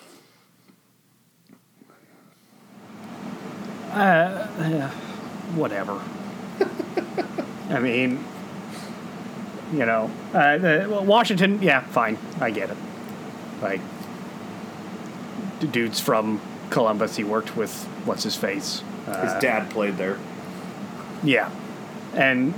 [3.91, 4.89] Uh, yeah,
[5.55, 6.01] whatever.
[7.69, 8.23] I mean,
[9.73, 11.61] you know, uh, the, Washington.
[11.61, 12.77] Yeah, fine, I get it.
[13.61, 13.81] Like,
[15.71, 17.17] dude's from Columbus.
[17.17, 18.81] He worked with what's his face.
[19.07, 20.17] Uh, his dad played there.
[21.23, 21.51] Yeah,
[22.13, 22.53] and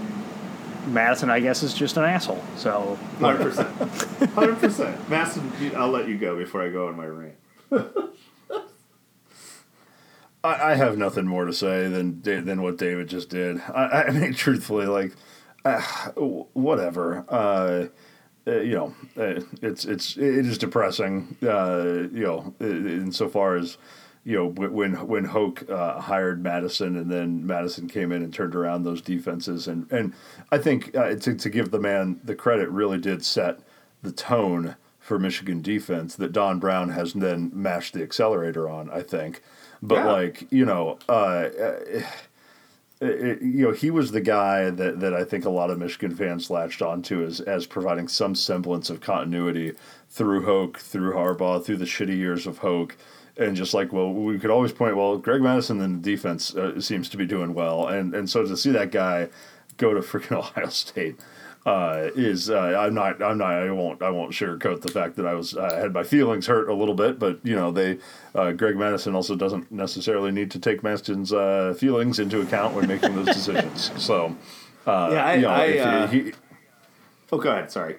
[0.87, 2.43] Mattison, I guess, is just an asshole.
[2.57, 5.09] So, hundred percent, hundred percent.
[5.09, 7.35] Madison, I'll let you go before I go on my rant.
[10.43, 13.61] I, I have nothing more to say than than what David just did.
[13.73, 15.13] I, I mean, truthfully, like,
[15.65, 15.81] uh,
[16.53, 17.25] whatever.
[17.29, 17.87] Uh,
[18.45, 21.37] uh, you know, uh, it's it's it is depressing.
[21.41, 23.77] Uh, you know, insofar as
[24.25, 28.55] you know when when Hoke uh, hired Mattison and then Mattison came in and turned
[28.55, 30.13] around those defenses and and
[30.51, 33.59] I think uh, to to give the man the credit really did set
[34.01, 38.89] the tone for Michigan defense that Don Brown has then mashed the accelerator on.
[38.89, 39.41] I think.
[39.85, 40.11] But yeah.
[40.11, 42.05] like you know, uh, it,
[43.01, 46.15] it, you know, he was the guy that, that I think a lot of Michigan
[46.15, 49.73] fans latched onto as as providing some semblance of continuity
[50.09, 52.95] through Hoke, through Harbaugh, through the shitty years of Hoke.
[53.35, 56.79] And just like, well, we could always point, well, Greg Mattison in the defense uh,
[56.79, 59.27] seems to be doing well, and and so to see that guy
[59.75, 61.19] go to freaking Ohio State,
[61.65, 65.25] uh, is uh, I'm not I'm not I won't I won't sugarcoat the fact that
[65.25, 67.99] I was uh, had my feelings hurt a little bit, but you know they
[68.35, 72.87] uh, Greg Mattison also doesn't necessarily need to take Madison's uh, feelings into account when
[72.87, 73.91] making those decisions.
[74.01, 74.35] So
[74.85, 76.33] uh, Yeah, I- you know, I, if uh, he,
[77.31, 77.71] Oh, go ahead.
[77.71, 77.95] Sorry.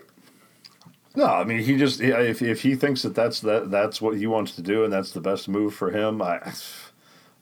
[1.17, 4.27] no, I mean he just if if he thinks that that's that that's what he
[4.27, 6.53] wants to do and that's the best move for him, I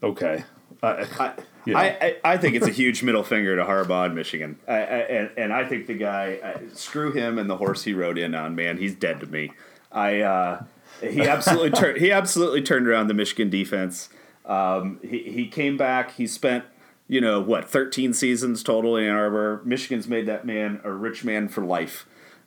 [0.02, 0.44] okay.
[0.85, 1.32] I, I,
[1.64, 1.79] you know.
[1.79, 4.59] I, I, I think it's a huge middle finger to Harbaugh in Michigan.
[4.66, 8.18] I, I, and, and I think the guy, screw him and the horse he rode
[8.18, 9.53] in on, man, he's dead to me.
[9.90, 10.64] I, uh,
[11.01, 14.09] he absolutely turned, he absolutely turned around the Michigan defense.
[14.44, 16.64] Um, he, he came back, he spent,
[17.09, 19.62] you know, what, 13 seasons total in Ann Arbor.
[19.64, 22.07] Michigan's made that man a rich man for life.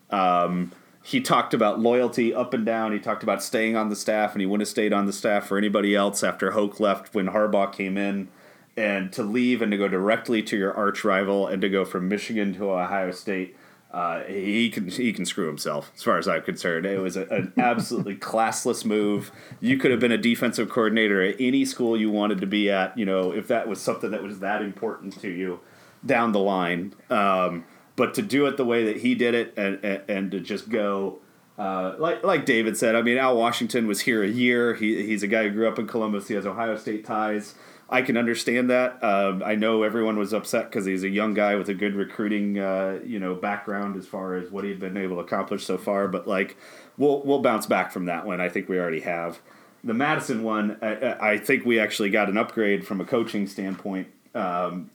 [0.10, 0.72] Um,
[1.06, 2.92] he talked about loyalty up and down.
[2.92, 5.48] He talked about staying on the staff, and he wouldn't have stayed on the staff
[5.48, 8.28] for anybody else after Hoke left when Harbaugh came in.
[8.78, 12.10] And to leave and to go directly to your arch rival and to go from
[12.10, 13.56] Michigan to Ohio State,
[13.92, 16.86] uh, he can he can screw himself as far as I'm concerned.
[16.86, 19.32] It was a, an absolutely classless move.
[19.62, 22.98] You could have been a defensive coordinator at any school you wanted to be at.
[22.98, 25.62] You know, if that was something that was that important to you
[26.06, 26.94] down the line.
[27.10, 27.64] Um,
[27.96, 30.68] but to do it the way that he did it and, and, and to just
[30.68, 31.20] go
[31.58, 34.74] uh, like like David said, I mean Al Washington was here a year.
[34.74, 36.28] He, he's a guy who grew up in Columbus.
[36.28, 37.56] He has Ohio State ties.
[37.90, 39.04] I can understand that.
[39.04, 42.58] Um, I know everyone was upset because he's a young guy with a good recruiting,
[42.58, 46.08] uh, you know, background as far as what he'd been able to accomplish so far.
[46.08, 46.58] But like,
[46.98, 48.42] we'll we'll bounce back from that one.
[48.42, 49.40] I think we already have.
[49.84, 54.08] The Mattison one, I, I think we actually got an upgrade from a coaching standpoint.
[54.34, 54.90] Um,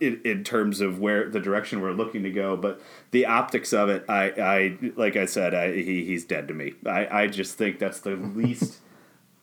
[0.00, 2.80] in, in terms of where the direction we're looking to go, but
[3.12, 6.74] the optics of it, I, I like I said, I, he, he's dead to me.
[6.84, 8.78] I, I just think that's the least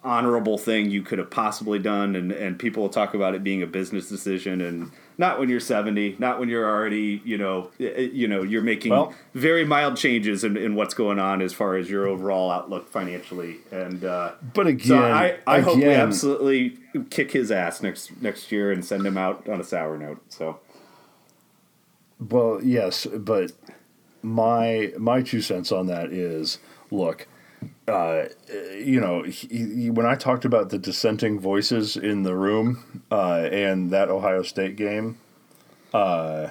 [0.05, 3.63] honorable thing you could have possibly done, and, and people will talk about it being
[3.63, 8.27] a business decision, and not when you're 70, not when you're already, you know, you
[8.27, 11.89] know, you're making Well- very mild changes in, in what's going on as far as
[11.89, 16.77] your overall outlook financially, and uh, But again, so I, I hope we absolutely
[17.09, 20.21] kick his ass next next year and send him out on a sour note.
[20.29, 20.59] So
[22.19, 23.53] Well, yes, but
[24.21, 26.59] my my two cents on that is,
[26.91, 27.27] look,
[27.87, 28.23] uh,
[28.77, 33.47] you know, he, he- when I talked about the dissenting voices in the room uh,
[33.51, 35.17] and that Ohio State game,
[35.93, 36.49] uh,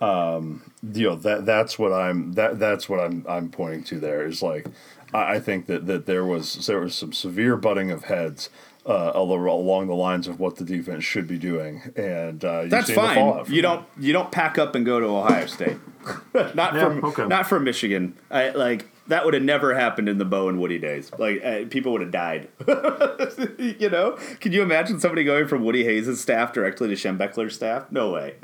[0.00, 4.00] um, you know that that's what I'm that that's what I'm I'm pointing to.
[4.00, 4.66] There is like,
[5.14, 8.50] I, I think that that there was there was some severe butting of heads.
[8.84, 13.16] Uh, along the lines of what the defense should be doing, and uh, that's fine.
[13.46, 13.62] You that.
[13.62, 15.76] don't you don't pack up and go to Ohio State.
[16.34, 17.26] not Yeah, from okay.
[17.28, 18.16] not from Michigan.
[18.28, 21.10] I, like that would have never happened in the Bo and Woody days.
[21.18, 22.48] Like uh, people would have died.
[23.58, 24.18] you know?
[24.40, 27.90] Can you imagine somebody going from Woody Hayes' staff directly to Schembechler's staff?
[27.90, 28.36] No way.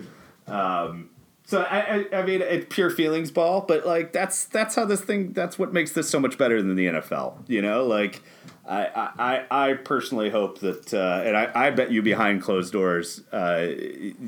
[0.46, 1.10] Um,
[1.44, 5.00] so I, I, I mean, it's pure feelings ball, but like that's that's how this
[5.00, 5.32] thing.
[5.32, 7.48] That's what makes this so much better than the NFL.
[7.48, 8.22] You know, like
[8.68, 13.22] I I, I personally hope that, uh, and I, I bet you behind closed doors,
[13.32, 13.66] uh,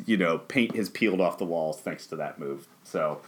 [0.06, 2.66] you know, paint has peeled off the walls thanks to that move.
[2.84, 3.20] So.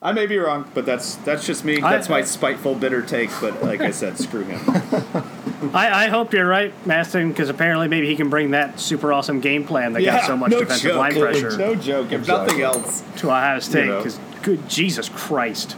[0.00, 1.80] I may be wrong, but that's that's just me.
[1.82, 3.30] I- That's my spiteful, bitter take.
[3.40, 4.60] But like I said, screw him.
[5.74, 9.40] I, I hope you're right, Maston, because apparently maybe he can bring that super awesome
[9.40, 10.98] game plan that got so much no defensive joke.
[10.98, 12.12] line pressure No joke.
[12.12, 12.46] If Exactly.
[12.46, 13.86] nothing else, to Ohio State.
[13.86, 13.96] know.
[13.96, 15.76] Because good Jesus Christ,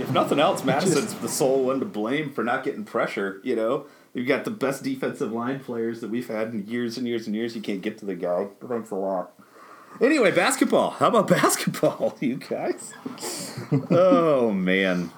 [0.00, 3.40] If nothing else, Mattison's the sole one to blame for not getting pressure.
[3.44, 7.06] You know, you've got the best defensive line players that we've had in years and
[7.06, 7.54] years and years.
[7.54, 8.48] You can't get to the guy.
[8.68, 9.30] Thanks a lot.
[10.02, 10.90] Anyway, basketball.
[10.90, 12.92] How about basketball, you guys?
[13.90, 15.12] oh man.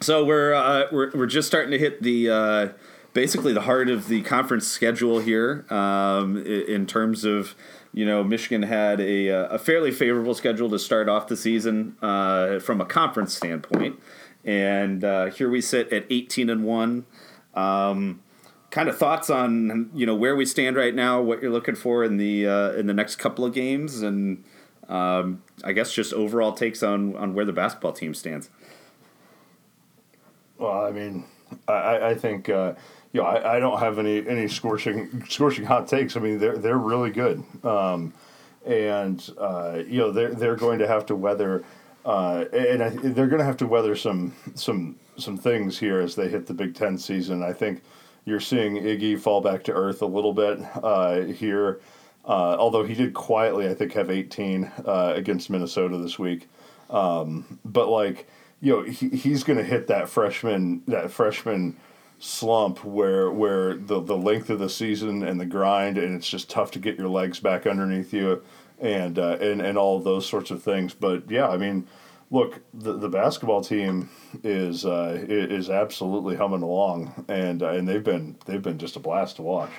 [0.00, 2.68] So we're uh, we're we're just starting to hit the uh,
[3.12, 5.66] basically the heart of the conference schedule here.
[5.68, 7.54] Um, in terms of
[7.92, 11.96] you know, Michigan had a uh, a fairly favorable schedule to start off the season
[12.00, 14.00] uh, from a conference standpoint,
[14.42, 17.04] and uh, here we sit at eighteen and one.
[17.52, 18.22] Um,
[18.74, 22.02] kind of thoughts on you know where we stand right now, what you're looking for
[22.02, 24.42] in the uh, in the next couple of games, and
[24.88, 28.50] um, I guess just overall takes on on where the basketball team stands.
[30.58, 31.24] Well, I mean,
[31.68, 32.74] I- I, think uh,
[33.12, 36.16] you know I, I don't have any any scorching scorching hot takes.
[36.16, 38.12] I mean, they're they're really good, um,
[38.66, 41.64] and uh, you know they're they're going to have to weather,
[42.04, 46.16] uh, and I, they're going to have to weather some some some things here as
[46.16, 47.44] they hit the Big Ten season.
[47.44, 47.82] I think
[48.24, 51.80] you're seeing Iggy fall back to earth a little bit uh, here.
[52.24, 56.48] Uh, although he did quietly, I think, have 18 uh, against Minnesota this week.
[56.88, 58.26] Um, but like,
[58.60, 61.76] you know, he, he's going to hit that freshman that freshman
[62.18, 66.48] slump where where the the length of the season and the grind and it's just
[66.48, 68.40] tough to get your legs back underneath you
[68.80, 70.94] and uh, and and all those sorts of things.
[70.94, 71.86] But yeah, I mean,
[72.34, 74.10] look, the the basketball team
[74.42, 79.00] is uh, is absolutely humming along, and uh, and they've been they've been just a
[79.00, 79.70] blast to watch.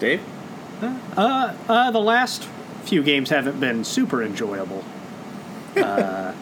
[0.00, 0.20] Dave?
[1.16, 2.44] Uh, the last
[2.82, 4.84] few games haven't been super enjoyable.
[5.76, 6.34] Uh,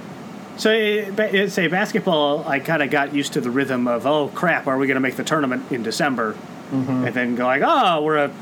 [0.56, 4.28] so, it, it- say basketball, I kind of got used to the rhythm of, oh
[4.28, 6.36] crap, are we going to make the tournament in December?
[6.72, 8.32] And then go like, oh, we're a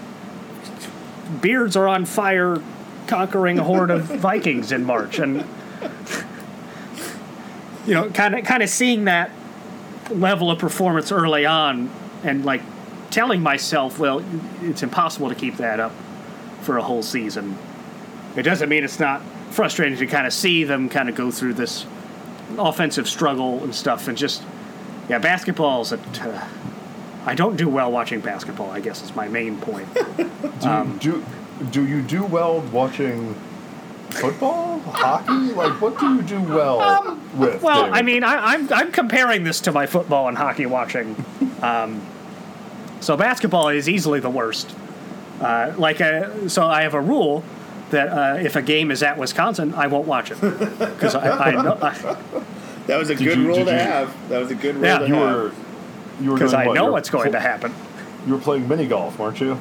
[1.40, 2.62] beards are on fire,
[3.06, 5.44] conquering a horde of Vikings in March, and
[7.86, 9.30] you know, kind of kind of seeing that
[10.10, 11.90] level of performance early on,
[12.22, 12.62] and like
[13.10, 14.24] telling myself, well,
[14.62, 15.92] it's impossible to keep that up
[16.62, 17.56] for a whole season.
[18.36, 21.54] It doesn't mean it's not frustrating to kind of see them kind of go through
[21.54, 21.84] this
[22.58, 24.42] offensive struggle and stuff, and just
[25.08, 25.98] yeah, basketball's a.
[25.98, 26.46] Uh,
[27.24, 28.70] I don't do well watching basketball.
[28.70, 29.88] I guess is my main point.
[30.60, 31.24] Do, do
[31.70, 33.34] do you do well watching
[34.10, 35.52] football, hockey?
[35.54, 37.54] Like, what do you do well with?
[37.56, 37.98] Um, Well, David?
[37.98, 41.16] I mean, I, I'm I'm comparing this to my football and hockey watching.
[41.62, 42.02] Um,
[42.98, 44.74] so basketball is easily the worst.
[45.40, 47.44] Uh, like, uh so I have a rule
[47.90, 51.62] that uh, if a game is at Wisconsin, I won't watch it because I, I
[51.62, 51.92] know I,
[52.88, 54.28] That was a Did good you- rule to you- have.
[54.28, 54.98] That was a good rule Yeah.
[54.98, 55.30] to you have.
[55.36, 55.52] you were
[56.20, 56.74] because doing I what?
[56.74, 57.74] know You're what's going pl- to happen.
[58.26, 59.58] You were playing mini golf, weren't you?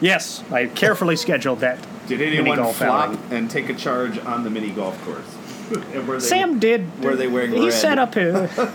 [0.00, 1.78] Yes, I carefully scheduled that.
[2.06, 3.20] Did mini anyone golf flop outing.
[3.30, 5.36] and take a charge on the mini golf course?
[5.94, 7.04] And were they- Sam did.
[7.04, 7.72] Were they wearing He red?
[7.72, 8.50] set up his.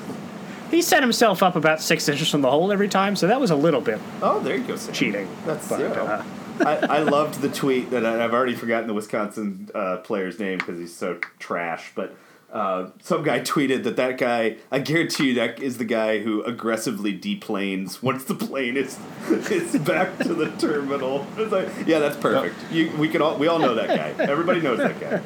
[0.71, 3.51] He set himself up about six inches from the hole every time, so that was
[3.51, 4.91] a little bit Oh, there you go, Sam.
[4.91, 5.27] cheating.
[5.45, 5.91] That's but, zero.
[5.93, 6.23] uh,
[6.65, 10.57] I, I loved the tweet that I, I've already forgotten the Wisconsin uh, player's name
[10.57, 11.91] because he's so trash.
[11.93, 12.15] But
[12.53, 16.43] uh, some guy tweeted that that guy, I guarantee you, that is the guy who
[16.43, 18.97] aggressively deplanes once the plane is
[19.29, 21.25] is back to the terminal.
[21.37, 22.55] It's like, yeah, that's perfect.
[22.71, 24.23] You, we can all we all know that guy.
[24.23, 25.21] Everybody knows that guy.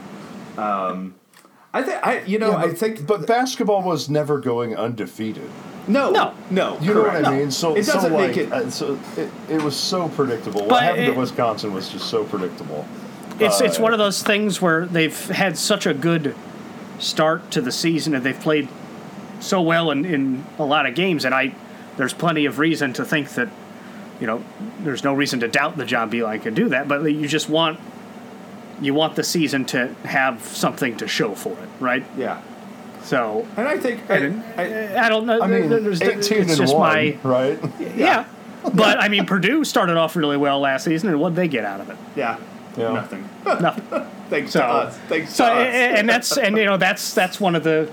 [0.58, 1.16] Um,
[1.74, 5.50] I think I, you know, I think, But basketball was never going undefeated.
[5.88, 6.34] no, No.
[6.50, 7.52] no, You know what I mean?
[7.52, 8.52] So it doesn't like make it.
[8.54, 10.62] uh, so it, it was so predictable.
[10.62, 12.86] What But happened it- to Wisconsin was just so predictable.
[13.40, 16.34] It's it's Uh, one of those things where they've had such a good
[17.00, 18.68] start to the season and they've played
[19.40, 21.54] so well in, in a lot of games and I
[21.98, 23.50] there's plenty of reason to think that
[24.20, 24.44] you know
[24.80, 27.80] there's no reason to doubt that John Beilein can do that but you just want
[28.82, 32.06] you want the season to have something to show for it right?
[32.18, 32.42] Yeah,
[33.04, 36.52] so and I think I, and I, I don't know I mean, there's, eighteen it's
[36.52, 37.60] and just one, my right?
[37.96, 38.26] yeah.
[38.74, 41.80] But I mean Purdue started off really well last season and what they get out
[41.80, 41.98] of it?
[42.16, 42.38] Yeah,
[42.78, 42.94] Yeah.
[42.94, 43.28] nothing.
[43.46, 43.84] nothing
[44.30, 44.98] Thanks So- to us.
[45.10, 45.58] Thanks So to us.
[45.68, 47.92] a- and that's and you know that's that's one of the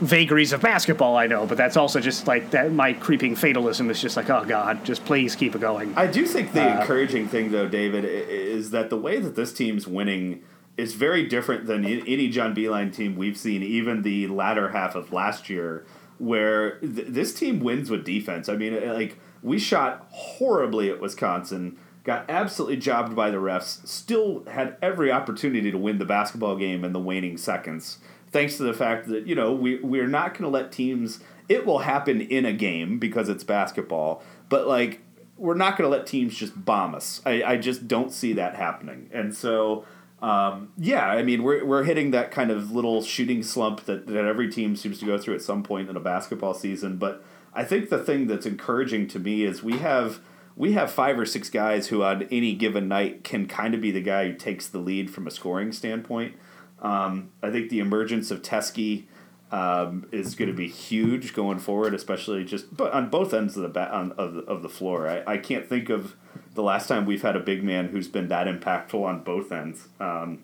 [0.00, 4.00] vagaries of basketball I know, but that's also just like that my creeping fatalism is
[4.00, 5.94] just like oh god, just please keep it going.
[5.96, 9.52] I do think the Uh, encouraging thing, though, David, is that the way that this
[9.52, 10.42] team's winning
[10.76, 15.12] is very different than any John Beilein team we've seen, even the latter half of
[15.12, 15.84] last year,
[16.18, 18.48] where th- this team wins with defense.
[18.48, 24.44] I mean, like, we shot horribly at Wisconsin, got absolutely jobbed by the refs, still
[24.46, 27.98] had every opportunity to win the basketball game in the waning seconds.
[28.30, 31.66] Thanks to the fact that, you know, we, we're not going to let teams, it
[31.66, 35.00] will happen in a game because it's basketball, but like,
[35.36, 37.20] we're not going to let teams just bomb us.
[37.26, 39.10] I, I just don't see that happening.
[39.12, 39.84] And so,
[40.20, 44.24] um, yeah, I mean, we're, we're hitting that kind of little shooting slump that, that
[44.24, 46.96] every team seems to go through at some point in a basketball season.
[46.96, 50.20] But I think the thing that's encouraging to me is we have
[50.56, 53.90] we have five or six guys who on any given night can kind of be
[53.90, 56.34] the guy who takes the lead from a scoring standpoint.
[56.80, 59.04] Um, I think the emergence of Teske
[59.50, 63.62] um, is going to be huge going forward, especially just but on both ends of
[63.62, 65.08] the ba- on, of, of the floor.
[65.08, 66.16] I, I can't think of
[66.54, 69.88] the last time we've had a big man who's been that impactful on both ends,
[70.00, 70.40] um,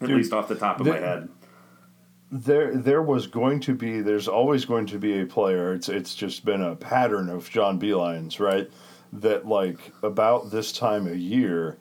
[0.00, 1.28] at Dude, least off the top of my head.
[2.30, 6.14] there there was going to be there's always going to be a player it's it's
[6.14, 8.68] just been a pattern of John Beilein's right
[9.12, 11.78] that like about this time of year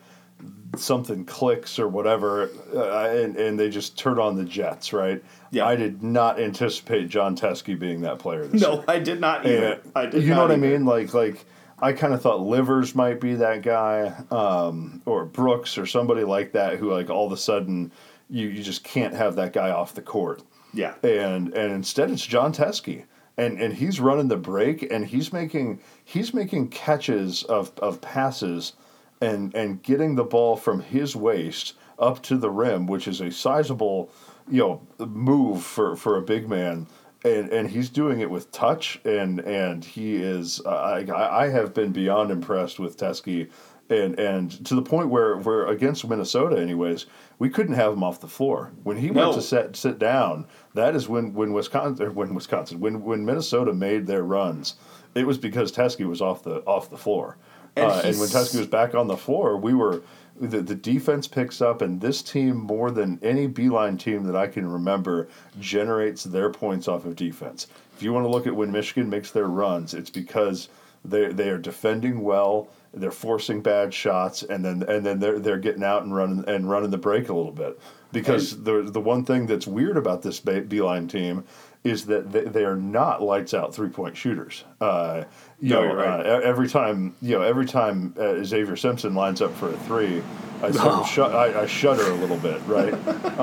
[0.78, 5.66] something clicks or whatever uh, and and they just turn on the jets right Yeah.
[5.66, 8.72] I did not anticipate Jon Teske being that player this year.
[8.72, 9.74] No, I did not either.
[9.74, 10.86] And, I did you know what I mean?
[10.86, 11.46] Like like
[11.80, 16.54] I kind of thought Livers might be that guy, um, or Brooks or somebody like
[16.54, 17.92] that who like all of a sudden
[18.30, 20.42] you, you just can't have that guy off the court.
[20.74, 20.96] Yeah.
[21.04, 23.06] And and instead it's Jon Teske.
[23.38, 28.74] And and he's running the break and he's making he's making catches of, of passes
[29.22, 33.32] and and getting the ball from his waist up to the rim, which is a
[33.32, 34.10] sizable,
[34.50, 36.88] you know, move for, for a big man.
[37.24, 40.62] And, and he's doing it with touch, and and he is.
[40.64, 40.70] Uh,
[41.10, 43.50] I I have been beyond impressed with Teske,
[43.90, 47.06] and and to the point where where against Minnesota, anyways,
[47.40, 49.24] we couldn't have him off the floor when he No.
[49.30, 50.46] went to set sit down.
[50.74, 54.76] That is when when Wisconsin when Wisconsin when when Minnesota made their runs,
[55.14, 57.38] it was because Teske was off the off the floor.
[57.76, 60.02] And uh, and when Teske was back on the floor, we were
[60.40, 64.48] the, the defense picks up, and this team more than any Beilein team that I
[64.48, 65.30] can remember
[65.60, 67.68] generates their points off of defense.
[67.96, 70.70] If you want to look at when Michigan makes their runs, it's because
[71.06, 75.60] they they are defending well, they're forcing bad shots, and then and then they're they're
[75.60, 77.80] getting out and running and running the break a little bit.
[78.12, 81.44] Because the the one thing that's weird about this Beilein team
[81.86, 84.66] is that they, they are not lights out three point shooters.
[84.82, 85.24] Uh,
[85.62, 86.26] you No, know, right.
[86.26, 90.22] uh, every time you know every time uh, Xavier Simpson lines up for a three,
[90.64, 91.02] I sort Oh.
[91.02, 92.94] of shut I, I shudder a little bit, right?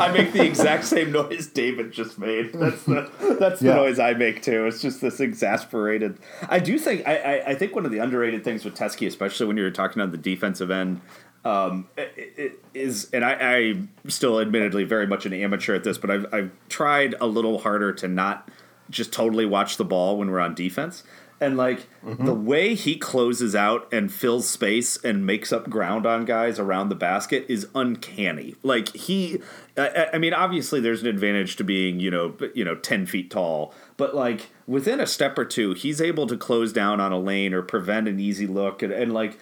[0.00, 2.52] I make the exact same noise David just made.
[2.54, 3.74] That's the that's the Yeah.
[3.76, 4.66] noise I make too.
[4.66, 6.18] It's just this exasperated.
[6.48, 9.46] I do think I, I, I think one of the underrated things with Teske, especially
[9.46, 11.00] when you're talking on the defensive end,
[11.44, 13.74] um, it, it is, and I, I
[14.08, 17.92] still admittedly very much an amateur at this, but I've I've tried a little harder
[17.94, 18.48] to not
[18.90, 21.04] just totally watch the ball when we're on defense.
[21.42, 26.26] And like the way he closes out and fills space and makes up ground on
[26.26, 28.56] guys around the basket is uncanny.
[28.62, 29.40] Like he,
[29.74, 33.30] I, I mean, obviously there's an advantage to being you know you know ten feet
[33.30, 37.18] tall, but like within a step or two, he's able to close down on a
[37.18, 39.38] lane or prevent an easy look, and, and like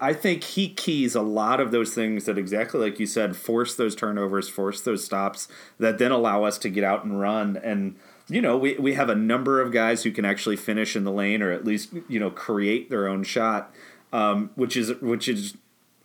[0.00, 3.74] I think he keys a lot of those things that exactly like you said, force
[3.74, 7.96] those turnovers, force those stops that then allow us to get out and run and
[8.30, 11.10] you know, we, we have a number of guys who can actually finish in the
[11.10, 13.74] lane or at least, you know, create their own shot,
[14.12, 15.56] um, which is which is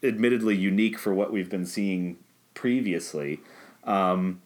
[0.01, 2.17] admittedly unique for what we've been seeing
[2.55, 3.41] previously.
[3.83, 4.41] Um,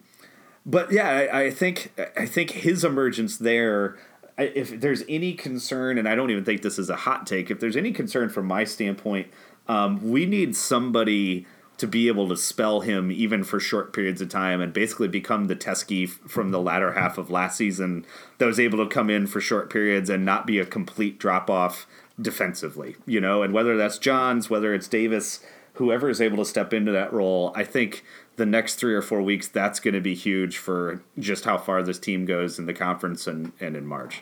[0.65, 3.97] but yeah, I, I think I think his emergence there.
[4.39, 7.59] If there's any concern, and I don't even think this is a hot take, if
[7.59, 9.27] there's any concern from my standpoint,
[9.67, 11.45] um, we need somebody
[11.79, 15.45] to be able to spell him even for short periods of time and basically become
[15.45, 18.05] the Teske from the latter half of last season
[18.37, 21.49] that was able to come in for short periods and not be a complete drop
[21.49, 21.87] off
[22.21, 25.39] defensively, you know, and whether that's Johns, whether it's Davis,
[25.73, 28.03] whoever is able to step into that role, I think
[28.39, 31.83] the next three or four weeks, that's going to be huge for just how far
[31.83, 34.21] this team goes in the conference and, and in March.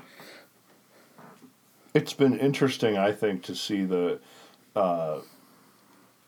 [1.93, 4.19] It's been interesting, I think, to see the.
[4.75, 5.19] Uh,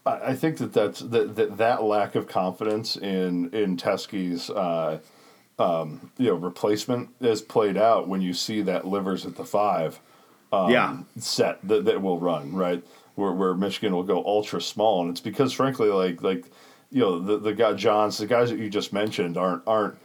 [0.06, 5.00] I I think that that's that, that that lack of confidence in in Teske's uh,
[5.58, 10.00] um, you know replacement is played out when you see that livers at the five
[10.54, 10.98] um, yeah.
[11.18, 12.84] set that, that will run right
[13.16, 16.46] where, where Michigan will go ultra small and it's because frankly like like
[16.92, 19.96] you know the the guy Johns the guys that you just mentioned aren't aren't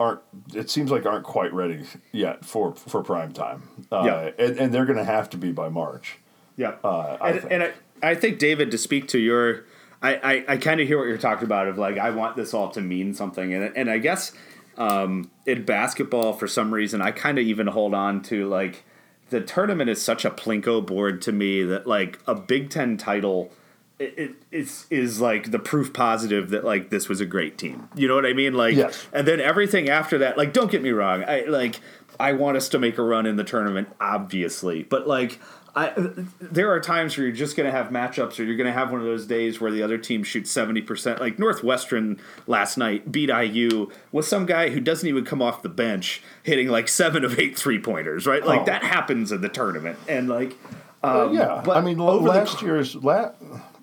[0.00, 0.20] aren't
[0.54, 4.44] it seems like aren't quite ready yet for for prime time uh, Yeah.
[4.44, 6.18] and, and they're going to have to be by March
[6.56, 6.74] Yeah.
[6.84, 7.52] Uh, I and think.
[7.52, 7.72] and I,
[8.02, 9.64] I think, David, to speak to your.
[10.02, 12.52] I, I, I kind of hear what you're talking about of like, I want this
[12.52, 13.54] all to mean something.
[13.54, 14.32] And, and I guess
[14.76, 18.84] um, in basketball, for some reason, I kind of even hold on to like
[19.30, 23.50] the tournament is such a plinko board to me that like a Big Ten title.
[23.98, 27.88] It, it it's is like the proof positive that like this was a great team.
[27.94, 28.54] You know what I mean?
[28.54, 29.06] Like, Yes.
[29.12, 31.80] and then everything after that, like, don't get me wrong, I like
[32.18, 35.38] I want us to make a run in the tournament, obviously, but like.
[35.76, 35.92] I,
[36.40, 38.92] there are times where you're just going to have matchups, or you're going to have
[38.92, 41.18] one of those days where the other team shoots seventy percent.
[41.18, 45.68] Like Northwestern last night beat IU with some guy who doesn't even come off the
[45.68, 48.24] bench hitting like seven of eight three pointers.
[48.24, 48.64] Right, like Oh.
[48.66, 50.56] that happens in the tournament, and like
[51.02, 53.32] Uh, um, yeah, but I mean, over the last year's la-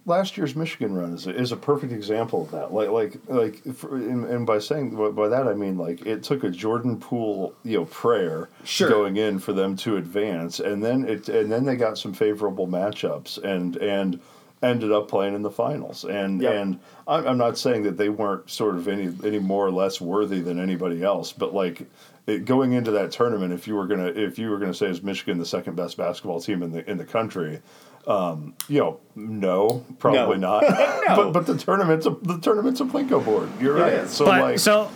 [0.06, 2.74] last year's Michigan run is a, is a perfect example of that.
[2.74, 6.44] Like like like, for, and, and by saying by that I mean like it took
[6.44, 8.90] a Jordan Poole you know prayer Sure.
[8.90, 12.68] going in for them to advance, and then it and then they got some favorable
[12.68, 14.20] matchups and and
[14.64, 16.04] ended up playing in the finals.
[16.06, 16.54] And Yep.
[16.54, 20.00] and I'm, I'm not saying that they weren't sort of any any more or less
[20.02, 21.88] worthy than anybody else, but like.
[22.28, 25.02] It, going into that tournament, if you were gonna if you were gonna say is
[25.02, 27.62] Michigan the second best basketball team in the in the country,
[28.08, 30.62] um, you know, no, probably No.
[30.62, 30.64] not.
[31.16, 33.50] But but the tournament's a, the tournament's a plinko board.
[33.60, 33.94] You're It right.
[33.94, 34.12] is.
[34.12, 34.90] So but like, so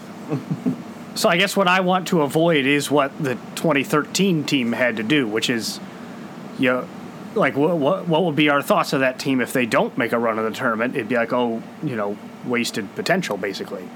[1.15, 5.03] so I guess what I want to avoid is what the 2013 team had to
[5.03, 5.79] do, which is
[6.57, 6.87] you know,
[7.35, 10.13] like what what what would be our thoughts of that team if they don't make
[10.13, 10.95] a run of the tournament?
[10.95, 13.87] It'd be like, oh, you know, wasted potential basically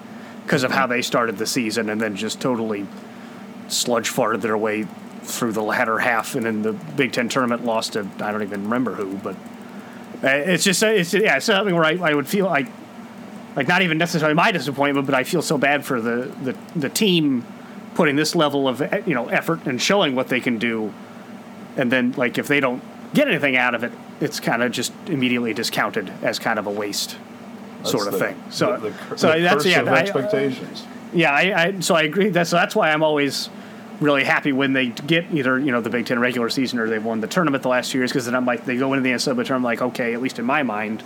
[0.44, 2.86] because of how they started the season and then just totally
[3.68, 4.88] sludge farted their way
[5.30, 8.64] through the latter half and in the Big Ten tournament lost to I don't even
[8.64, 9.36] remember who, but
[10.24, 12.68] uh, it's just it's yeah it's something where I, I would feel like
[13.56, 16.90] like not even necessarily my disappointment, but I feel so bad for the the, the
[16.90, 17.46] team
[17.96, 20.94] putting this level of you know effort and showing what they can do,
[21.78, 22.82] and then like if they don't
[23.14, 26.72] get anything out of it, it's kind of just immediately discounted as kind of a
[26.72, 27.18] waste
[27.84, 28.44] sort of the- thing.
[28.50, 30.86] So, the, the, so that's yeah, I- expectations.
[31.14, 31.32] yeah.
[31.32, 32.30] I, I so I agree.
[32.30, 33.50] That's that's why I'm always
[34.00, 37.04] really happy when they get either you know the Big Ten regular season or they've
[37.04, 39.12] won the tournament the last two years because then I'm like they go into the
[39.12, 41.04] NCAA tournament I'm like okay at least in my mind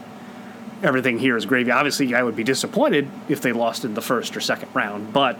[0.83, 1.71] everything here is gravy.
[1.71, 5.39] Obviously, I would be disappointed if they lost in the first or second round, but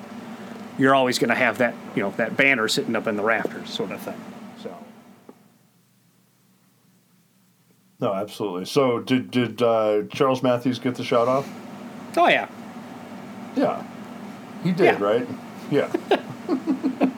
[0.78, 3.70] you're always going to have that you know that banner sitting up in the rafters
[3.70, 4.20] sort of thing.
[4.62, 4.76] So.
[8.00, 8.66] No, absolutely.
[8.66, 11.48] So did did uh, Charles Matthews get the shot off?
[12.18, 12.48] Oh yeah,
[13.56, 13.84] Yeah,
[14.64, 15.04] he did, Yeah.
[15.04, 15.28] right?
[15.72, 15.92] Yeah.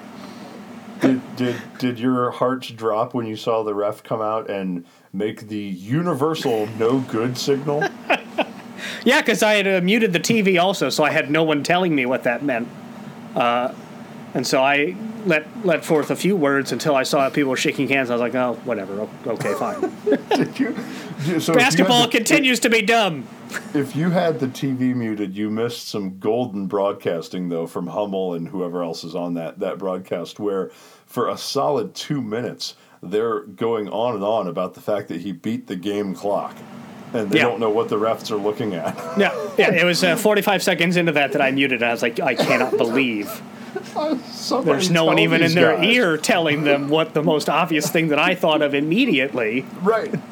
[1.35, 5.57] did did your hearts drop when you saw the ref come out and make the
[5.57, 7.83] universal no good signal?
[9.03, 11.95] yeah, because I had uh, muted the TV also, so I had no one telling
[11.95, 12.67] me what that meant.
[13.35, 13.73] Uh,
[14.35, 17.87] and so I let let forth a few words until I saw people were shaking
[17.87, 18.11] hands.
[18.11, 19.81] I was like, oh, whatever, okay, fine.
[20.29, 21.39] did you?
[21.39, 23.25] So Basketball the- continues to be dumb.
[23.73, 28.47] If you had the TV muted, you missed some golden broadcasting though from Hummel and
[28.49, 30.69] whoever else is on that that broadcast where
[31.07, 35.31] for a solid 2 minutes they're going on and on about the fact that he
[35.31, 36.55] beat the game clock
[37.13, 37.43] and they Yeah.
[37.45, 38.95] don't know what the refs are looking at.
[39.17, 39.71] Yeah, yeah.
[39.73, 41.81] It was uh, 45 seconds into that that I muted.
[41.81, 43.41] And I was like, I cannot believe
[44.63, 45.85] there's no one even in these their guys.
[45.95, 49.65] ear telling them what the most obvious thing that I thought of immediately.
[49.81, 50.13] Right.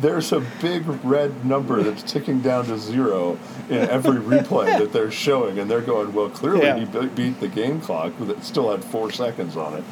[0.00, 3.38] There's a big red number that's ticking down to zero
[3.70, 6.78] in every replay that they're showing, and they're going, "Well, clearly Yeah.
[6.78, 9.84] he be- beat the game clock that still had four seconds on it."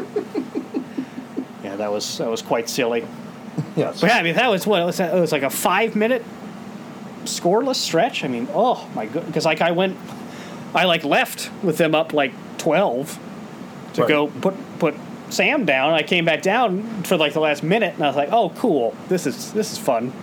[1.62, 3.06] Yeah, that was that was quite silly.
[3.76, 4.00] Yes.
[4.00, 4.98] But yeah, I mean, that was what it was.
[4.98, 6.24] It was like a five minute
[7.24, 8.24] scoreless stretch.
[8.24, 9.96] I mean, oh my god, because like I went,
[10.74, 13.18] I like left with them up like twelve
[13.94, 14.08] to Right.
[14.08, 14.94] go put put
[15.30, 15.92] Sam down.
[15.94, 18.94] I came back down for like the last minute, and I was like, oh cool,
[19.08, 20.12] this is this is fun.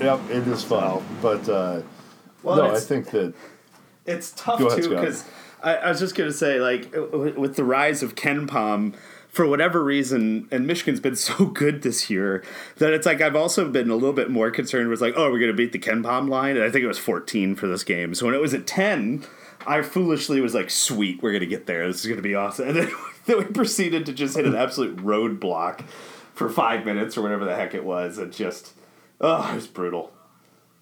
[0.00, 1.80] Yep, it is fun, but uh,
[2.44, 3.34] Well, no, I think that
[4.06, 5.24] It's tough ahead, too because
[5.60, 8.94] I, I was just gonna say like with the rise of KenPom.
[9.38, 12.42] For whatever reason, and Michigan's been so good this year
[12.78, 15.38] that it's like I've also been a little bit more concerned with like, oh, we're
[15.38, 18.16] gonna beat the KenPom line, and I think it was 14 for this game.
[18.16, 19.24] So when it was at 10,
[19.64, 21.86] I foolishly was like, sweet, we're gonna get there.
[21.86, 22.66] This is gonna be awesome.
[22.66, 22.90] And then,
[23.26, 25.82] then we proceeded to just hit an absolute roadblock
[26.34, 28.72] for five minutes or whatever the heck it was, and just,
[29.20, 30.10] oh, it was brutal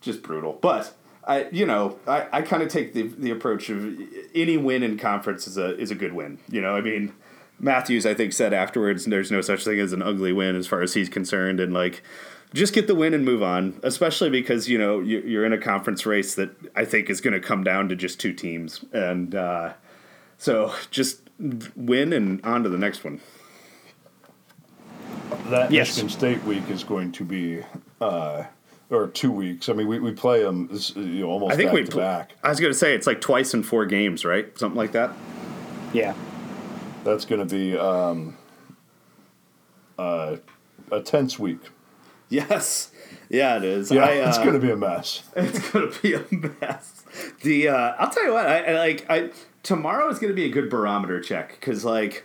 [0.00, 0.54] just brutal.
[0.62, 0.94] But
[1.24, 4.00] I, you know, I, I kind of take the the approach of
[4.34, 6.38] any win in conference is a is a good win.
[6.48, 7.12] You know, I mean,
[7.58, 10.82] Matthews I think said afterwards there's no such thing as an ugly win as far
[10.82, 12.02] as he's concerned, and like
[12.54, 13.80] just get the win and move on.
[13.82, 17.34] Especially because you know you- you're in a conference race that I think is going
[17.34, 19.72] to come down to just two teams, and uh,
[20.38, 21.22] so just
[21.76, 23.20] win and on to the next one.
[25.50, 25.88] that Yes.
[25.88, 27.62] Michigan State week is going to be,
[28.00, 28.44] uh,
[28.90, 29.68] or two weeks.
[29.68, 31.84] I mean, we, we play them you know, almost I think back we.
[31.84, 32.32] to pl- back.
[32.42, 34.56] I was going to say it's like twice in four games, right?
[34.58, 35.10] Something like that.
[35.92, 36.14] Yeah,
[37.06, 38.36] That's going to be um,
[39.96, 40.36] uh,
[40.90, 41.60] a tense week.
[42.28, 42.90] Yes.
[43.28, 43.92] Yeah, it is.
[43.92, 45.22] Yeah, I, it's uh, going to be a mess.
[45.36, 46.24] It's gonna be a
[46.60, 47.04] mess.
[47.42, 49.06] The uh, I'll tell you what, I, I like.
[49.08, 49.30] I
[49.62, 52.24] tomorrow is gonna be a good barometer check because like.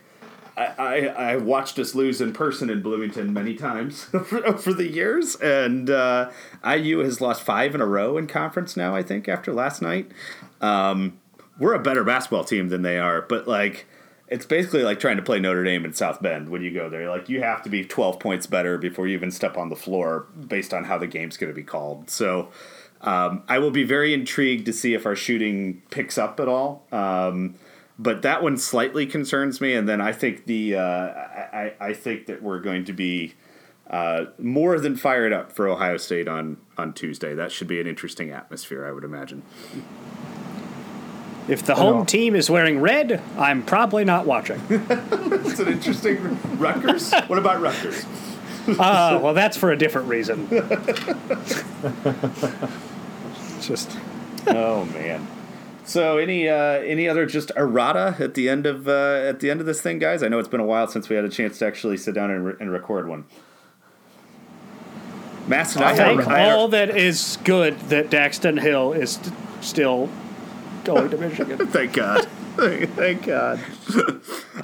[0.58, 4.86] I, I, I watched us lose in person in Bloomington many times over, over the
[4.86, 6.30] years, and uh,
[6.70, 8.94] IU has lost five in a row in conference now.
[8.94, 10.12] I think after last night,
[10.60, 11.18] um,
[11.58, 13.22] we're a better basketball team than they are.
[13.22, 13.88] But like,
[14.32, 17.10] it's basically like trying to play Notre Dame in South Bend when you go there.
[17.10, 20.26] Like, you have to be twelve points better before you even step on the floor,
[20.48, 22.10] based on how the game's going to be called.
[22.10, 22.50] So,
[23.02, 26.88] um, I will be very intrigued to see if our shooting picks up at all.
[26.94, 27.56] Um,
[28.00, 32.26] but that one slightly concerns me, and then I think the uh, I I think
[32.28, 33.34] that we're going to be
[33.90, 37.36] uh, more than fired up for Ohio State on on Tuesday.
[37.36, 39.44] That should be an interesting atmosphere, I would imagine.
[41.52, 44.62] If the home team is wearing red, I'm probably not watching.
[45.44, 47.14] It's an interesting Rutgers.
[47.28, 48.06] What about Rutgers?
[48.68, 50.48] Uh, well, that's for a different reason.
[53.60, 53.98] Just
[54.48, 55.28] oh man.
[55.84, 58.92] So any uh, any other just errata at the end of uh,
[59.28, 60.24] at the end of this thing, guys?
[60.24, 62.32] I know it's been a while since we had a chance to actually sit down
[62.32, 63.26] and, re- and record one.
[65.48, 68.94] Mass and I, I had, think I had- all that is good that Daxton Hill
[68.94, 70.10] is st- still
[70.84, 71.68] going to Michigan.
[71.68, 72.26] Thank God.
[72.56, 73.60] Thank God.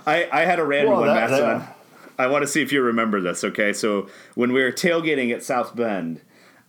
[0.06, 1.74] I, I had a random Well, one, that- that-
[2.20, 3.74] I want to see if you remember this, okay?
[3.74, 6.22] So when we were tailgating at South Bend,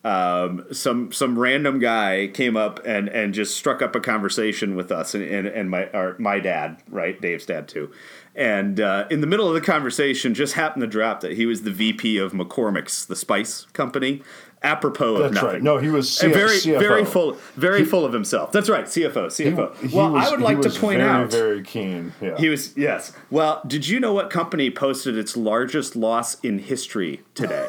[0.05, 4.92] um, some some random guy came up and and just struck up a conversation with
[4.92, 7.90] us and and, and my our, my dad, right, Dave's dad too.
[8.36, 11.62] And uh, in the middle of the conversation, just happened to drop that he was
[11.62, 14.22] the VP of McCormick's, the spice company,
[14.62, 15.48] apropos of nothing.
[15.48, 15.62] right.
[15.62, 16.78] No, he was very CFO.
[16.78, 18.52] very full very full of himself.
[18.52, 19.76] That's right, CFO, CFO.
[19.76, 22.12] He well, was- I would he like to point very, out very keen.
[22.20, 22.36] Yeah.
[22.38, 23.12] he was yes.
[23.30, 27.68] Well, did you know what company posted its largest loss in history today?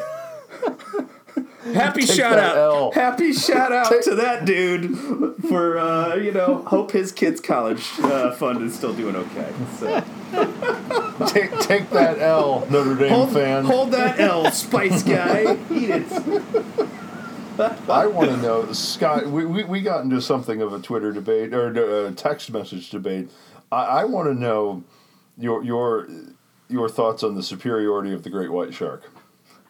[1.73, 2.93] Happy shout out!
[2.93, 4.97] Happy shout out to that dude
[5.49, 9.53] for uh, you know hope his kid's college uh, fund is still doing okay.
[9.77, 10.03] So,
[11.27, 13.65] take take that L, Notre Dame hold, fan.
[13.65, 15.57] hold that L, Spice guy.
[15.71, 16.89] Eat it.
[17.89, 19.27] I want to know, Scott.
[19.27, 23.29] We, we, we got into something of a Twitter debate or a text message debate.
[23.71, 24.83] I, I want to know
[25.37, 26.07] your your
[26.69, 29.09] your thoughts on the superiority of the great white shark.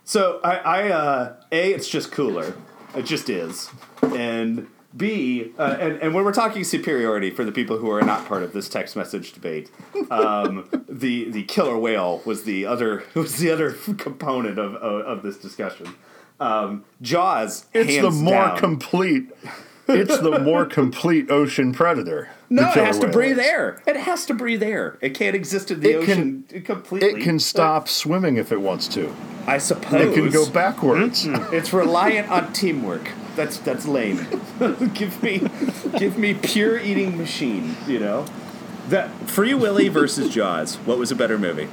[0.10, 2.56] So I, I uh, a it's just cooler.
[2.96, 3.70] It just is,
[4.02, 4.66] and
[4.98, 8.42] b uh, and and when we're talking superiority for the people who are not part
[8.42, 9.70] of this text message debate,
[10.10, 15.22] um, the the killer whale was the other was the other component of of, of
[15.22, 15.94] this discussion.
[16.40, 17.68] Um, Jaws.
[17.72, 18.58] It's the more down.
[18.58, 19.30] complete.
[19.90, 22.30] It's the more complete ocean predator.
[22.52, 23.46] No, it has to breathe is.
[23.46, 23.80] air.
[23.86, 24.98] It has to breathe air.
[25.02, 27.10] It can't exist in the It can- ocean completely.
[27.10, 29.14] It can stop swimming if it wants to.
[29.46, 30.02] I suppose.
[30.08, 31.28] It can go backwards.
[31.28, 31.54] Mm-hmm.
[31.54, 33.12] It's reliant on teamwork.
[33.36, 34.26] That's that's lame.
[34.96, 35.44] give me
[36.00, 38.26] give me pure eating machine, you know?
[38.88, 40.78] That Free Willy versus Jaws.
[40.78, 41.68] What was a better movie?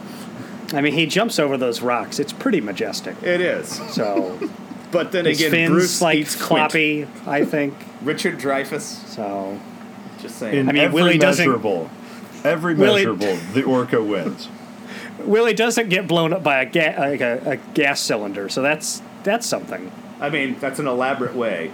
[0.74, 2.18] I mean, he jumps over those rocks.
[2.18, 3.16] It's pretty majestic.
[3.22, 3.68] It is.
[3.94, 4.38] So
[4.96, 6.70] But then his again, fins Bruce like eats Quint.
[6.72, 7.74] floppy, I think.
[8.02, 9.06] Richard Dreyfuss.
[9.08, 9.58] So
[10.20, 10.56] Just saying.
[10.56, 11.90] In I mean, every Willie doesn't- Every measurable,
[12.44, 13.04] every Willie-
[13.54, 14.48] the orca wins.
[15.20, 19.02] Willy doesn't get blown up by a, ga- like a, a gas cylinder, so that's
[19.24, 19.90] that's something.
[20.20, 21.70] I mean, that's an elaborate way.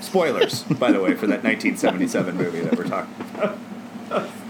[0.00, 3.14] Spoilers, by the way, for that 1977 movie that we're talking.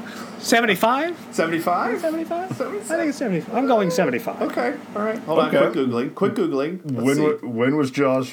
[0.43, 1.16] 75?
[1.32, 2.01] 75?
[2.01, 2.51] 75?
[2.51, 3.55] I think it's 75.
[3.55, 4.43] I'm going 75.
[4.43, 5.18] Okay, all right.
[5.20, 5.57] Hold Okay.
[5.57, 6.14] on, quick googling.
[6.14, 6.80] Quick googling.
[6.84, 7.22] Let's When see.
[7.22, 8.32] wa- when was Jaws?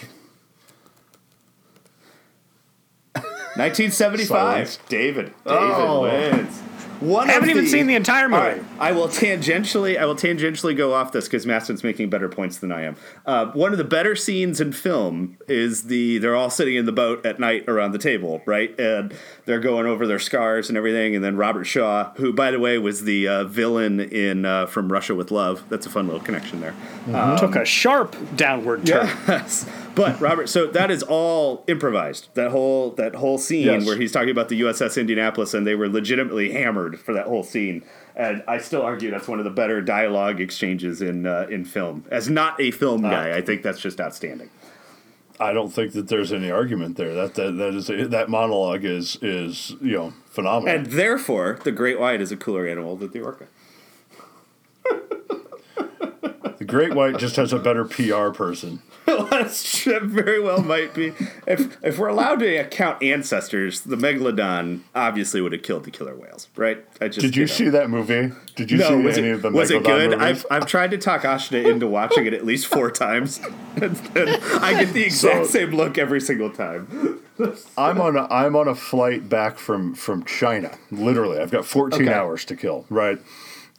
[3.56, 4.28] 1975.
[4.28, 4.80] Silence.
[4.88, 5.26] David.
[5.26, 6.02] David Oh.
[6.04, 6.62] wins.
[7.00, 8.42] One Haven't of even seen the entire movie.
[8.42, 9.98] Right, I will tangentially.
[9.98, 12.96] I will tangentially go off this because Mattison's making better points than I am.
[13.26, 16.92] Uh, one of the better scenes in film is the they're all sitting in the
[16.92, 18.78] boat at night around the table, right?
[18.80, 19.14] And
[19.46, 21.16] they're going over their scars and everything.
[21.16, 24.92] And then Robert Shaw, who by the way was the uh, villain in uh, From
[24.92, 25.64] Russia with Love.
[25.70, 26.76] That's a fun little connection there.
[27.38, 29.10] Took a sharp downward turn.
[29.30, 29.66] Yes.
[30.00, 32.30] But Robert, so that is all improvised.
[32.34, 33.86] That whole that whole scene Yes.
[33.86, 37.44] where he's talking about the USS Indianapolis and they were legitimately hammered for that whole
[37.44, 37.84] scene.
[38.16, 42.06] And I still argue that's one of the better dialogue exchanges in uh, in film.
[42.10, 44.50] As not a film guy, I think that's just outstanding.
[45.38, 47.14] I don't think that there's any argument there.
[47.14, 50.76] That that that is that monologue is is you know phenomenal.
[50.76, 53.48] And therefore, the great white is a cooler animal than the orca.
[56.70, 58.82] great white just has a better PR person.
[59.06, 60.00] That's true.
[60.02, 61.14] Very well might be.
[61.48, 66.16] If if we're allowed to count ancestors, the megalodon obviously would have killed the killer
[66.16, 66.86] whales, right?
[67.02, 67.48] I just Did you know.
[67.48, 68.32] see that movie?
[68.56, 70.12] Did you No, see any it, of the was it good?
[70.12, 70.24] movies?
[70.24, 73.40] I've, I've tried to talk Ashna into watching it at least four times,
[73.78, 74.30] and, and
[74.62, 77.20] I get the exact So- same look every single time.
[77.78, 80.78] I'm on a, I'm on a flight back from from China.
[80.92, 82.14] Literally, I've got 14 Okay.
[82.14, 82.86] hours to kill.
[82.90, 83.18] Right.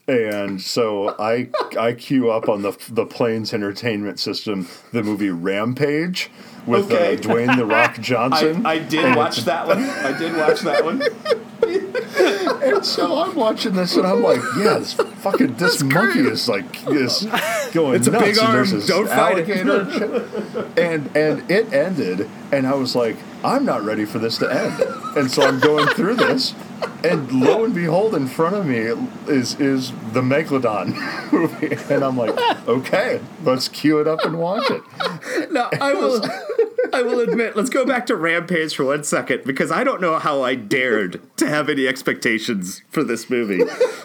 [0.09, 1.49] And so I
[1.79, 6.31] I queue up on the the plane's entertainment system the movie Rampage
[6.67, 7.15] with Okay.
[7.15, 8.67] uh, Dwayne the Rock Johnson.
[8.67, 9.79] I, I did watch that one.
[9.85, 11.03] I did watch that one.
[12.63, 16.65] And so I'm watching this and I'm like, yeah, this fucking this monkey is like
[16.89, 17.27] is
[17.73, 18.25] going It's a nuts.
[18.25, 18.87] big and there's arm.
[18.87, 19.49] Don't fight it.
[19.49, 19.93] alligator and
[20.53, 20.79] shit.
[20.79, 24.81] And and it ended, and I was like, I'm not ready for this to end.
[25.17, 26.55] And so I'm going through this,
[27.05, 28.79] and lo and behold, in front of me
[29.27, 32.37] is is the Megalodon movie, and I'm like,
[32.69, 34.83] okay, let's cue it up and watch it.
[35.51, 36.23] No, I will.
[36.93, 37.57] I will admit.
[37.57, 41.21] Let's go back to Rampage for one second because I don't know how I dared
[41.39, 43.63] to have any expectations for this movie.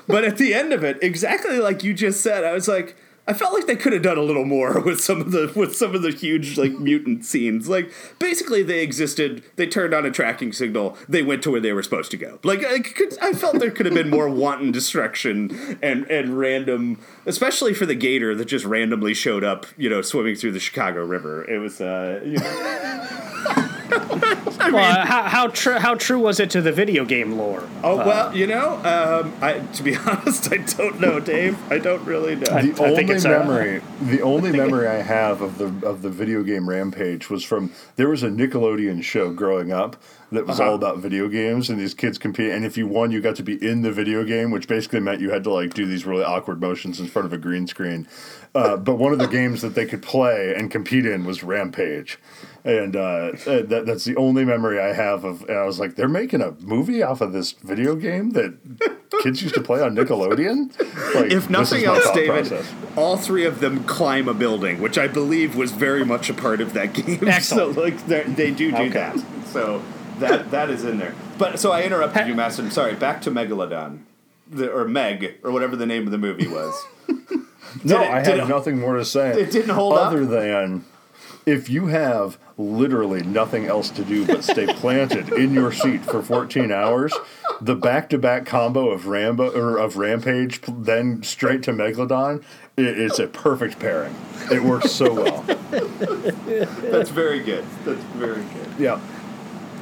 [0.07, 2.95] But at the end of it, exactly like you just said, I was like.
[3.28, 5.76] I felt like they could have done a little more with some of the with
[5.76, 7.67] some of the huge like mutant scenes.
[7.67, 9.43] Like basically, they existed.
[9.55, 10.97] They turned on a tracking signal.
[11.09, 12.39] They went to where they were supposed to go.
[12.43, 16.99] Like I, could, I felt there could have been more wanton destruction and and random,
[17.26, 19.65] especially for the gator that just randomly showed up.
[19.78, 21.49] You know, swimming through the Chicago River.
[21.49, 23.69] It was uh, you know,
[24.00, 27.38] I Well, mean, uh, how how, tr- how true was it to the video game
[27.38, 27.64] lore?
[27.84, 31.58] oh well, you know, um, I to be honest, I don't know, Dave.
[31.72, 32.48] I don't really know.
[32.52, 36.02] I- the only think it's, uh, memory, the only memory I have of the of
[36.02, 39.98] the video game Rampage was from there was a Nickelodeon show growing up
[40.32, 40.70] that was Uh-huh.
[40.72, 43.43] all about video games and these kids compete and if you won you got to
[43.43, 46.24] be in the video game which basically meant you had to like do these really
[46.24, 48.08] awkward motions in front of a green screen
[48.56, 52.18] uh, but one of the games that they could play and compete in was Rampage
[52.66, 56.07] and uh, that, that's the only memory I have of and I was like they're
[56.09, 58.57] making a movie off of this video game that
[59.22, 60.78] kids used to play on Nickelodeon
[61.16, 62.74] like, if nothing else, David, process.
[62.97, 66.59] all three of them climb a building, which I believe was very much a part
[66.59, 67.26] of that game.
[67.28, 67.76] Excellent.
[67.76, 68.89] So, like, they're- do do Okay.
[68.89, 69.24] that.
[69.47, 69.82] So
[70.20, 71.13] that that is in there.
[71.38, 72.63] But so I interrupted you, Master.
[72.63, 72.95] I'm sorry.
[72.95, 73.99] Back to Megalodon,
[74.49, 76.74] the, or Meg, or whatever the name of the movie was.
[77.84, 79.32] No, it- I did have it- nothing more to say.
[79.39, 80.07] it didn't hold up?
[80.07, 80.86] other than
[81.46, 86.22] if you have literally nothing else to do but stay planted in your seat for
[86.22, 87.14] 14 hours,
[87.62, 92.41] the back-to-back combo of Rambo or of Rampage, then straight to Megalodon,
[92.78, 94.16] i it's a perfect pairing.
[94.52, 95.41] It works so well.
[95.41, 97.66] That's very good.
[97.84, 98.68] That's very good.
[98.80, 99.00] Yeah.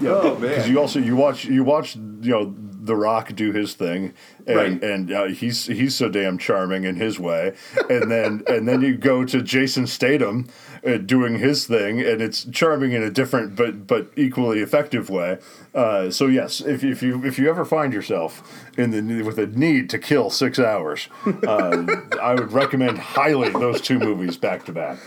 [0.02, 0.10] Yeah.
[0.12, 0.50] Oh, man.
[0.50, 2.56] Because you also you watch you watch you know
[2.86, 4.14] The Rock do his thing,
[4.46, 4.84] and Right.
[4.84, 7.54] and uh, he's he's so damn charming in his way,
[7.90, 10.48] and then and then you go to Jason Statham
[10.86, 15.38] uh, doing his thing, and it's charming in a different but but equally effective way.
[15.74, 19.48] Uh, so yes, if, if you if you ever find yourself in the with a
[19.48, 21.08] need to kill six hours,
[21.48, 21.86] uh,
[22.22, 24.98] I would recommend highly those two movies back to back.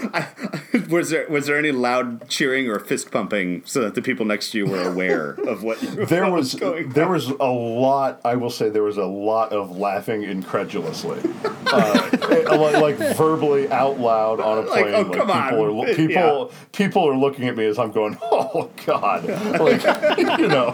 [0.88, 4.50] Was there was there any loud cheering or fist pumping so that the people next
[4.52, 7.12] to you were aware of what you there was going there on?
[7.12, 8.20] was a lot.
[8.24, 11.20] I will say there was a lot of laughing incredulously,
[11.66, 14.94] uh, like, like verbally out loud on a Like, plane.
[14.94, 15.88] oh, Like, come people on.
[15.88, 19.24] are people people are looking at me as I'm going, oh god,
[19.60, 19.82] like
[20.38, 20.72] you know.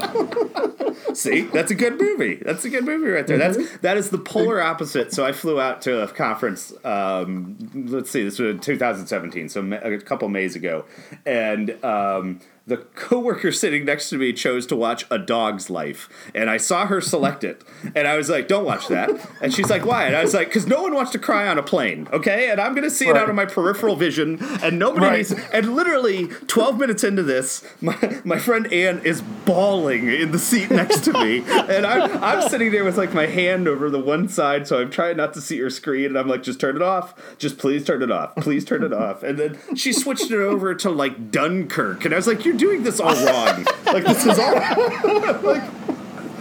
[1.16, 2.34] See, that's a good movie.
[2.34, 3.38] That's a good movie right there.
[3.38, 3.62] Mm-hmm.
[3.62, 5.14] That's that is the polar opposite.
[5.14, 6.74] So I flew out to a conference.
[6.84, 7.56] Um,
[7.88, 10.84] let's see, this was in 2017, so a couple Mays ago,
[11.24, 16.50] and um, the coworker sitting next to me chose to watch A Dog's Life, and
[16.50, 17.62] I saw her select it,
[17.94, 19.10] and I was like, "Don't watch that."
[19.40, 21.58] And she's like, "Why?" And I was like, "Because no one wants to cry on
[21.58, 22.50] a plane, okay?
[22.50, 25.16] And I'm gonna see it out of my peripheral vision, and nobody Right.
[25.18, 30.38] needs." And literally 12 minutes into this, my, my friend Ann is bawling in the
[30.38, 31.44] seat next to me.
[31.48, 34.90] And I'm, I'm sitting there with like my hand over the one side, so I'm
[34.90, 36.06] trying not to see her screen.
[36.06, 37.14] And I'm like, just turn it off.
[37.38, 38.34] Just please turn it off.
[38.36, 39.22] Please turn it off.
[39.22, 42.04] And then she switched it over to like Dunkirk.
[42.04, 43.64] And I was like, you're doing this all wrong.
[43.86, 44.54] like, this is all.
[45.42, 45.62] like,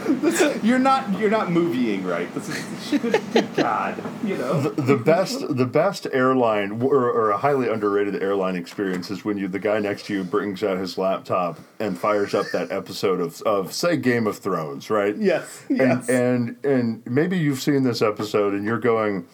[0.08, 2.32] this, you're not you're not movieing right.
[2.34, 4.62] This is good, good God, you know.
[4.62, 9.48] the best the best airline or, or a highly underrated airline experience is when you
[9.48, 13.42] the guy next to you brings out his laptop and fires up that episode of,
[13.44, 15.16] of say Game of Thrones, right?
[15.18, 16.10] Yes, And yes.
[16.10, 19.26] and and maybe you've seen this episode and you're going,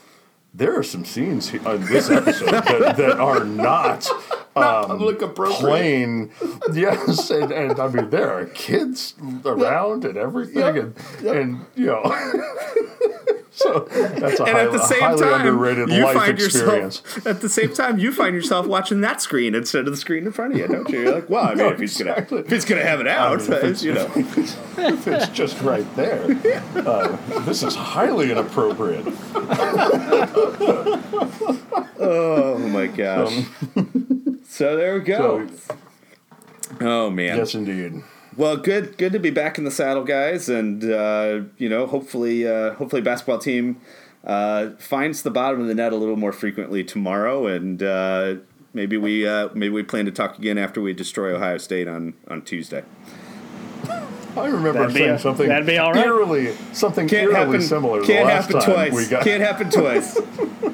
[0.54, 4.08] there are some scenes on this episode that, that are not
[4.56, 5.60] um, public appropriate.
[5.60, 6.32] plain.
[6.74, 11.36] Yes, and, and I mean there are kids around and everything, Yep, and yep.
[11.36, 12.04] and you know.
[13.54, 17.02] So that's a, and high, at the same highly time, underrated you life find experience.
[17.04, 20.26] yourself at the same time you find yourself watching that screen instead of the screen
[20.26, 21.02] in front of you, don't you?
[21.02, 22.38] You're like, well, I mean, No, if he's exactly.
[22.38, 24.10] gonna if he's gonna have it out, mean, if it's- you know.
[24.16, 26.24] if it's just right there.
[26.76, 29.06] Uh, this is highly inappropriate.
[32.04, 33.44] Oh my gosh.
[34.52, 35.48] So there we go.
[35.48, 35.78] So,
[36.82, 37.38] oh man.
[37.38, 38.04] yes, indeed.
[38.36, 42.46] Well, good good to be back in the saddle, guys, and uh, you know, hopefully,
[42.46, 43.80] uh, hopefully, basketball team
[44.26, 48.36] uh, finds the bottom of the net a little more frequently tomorrow, and uh,
[48.74, 52.14] maybe we uh, maybe we plan to talk again after we destroy Ohio State on
[52.28, 52.84] on Tuesday.
[54.38, 56.06] I remember That'd saying a- something that'd be all right.
[56.06, 57.62] eerily, something Can't eerily happen.
[57.62, 58.94] similar Can't last happen time twice.
[58.94, 59.24] we got.
[59.24, 60.18] Can't happen twice.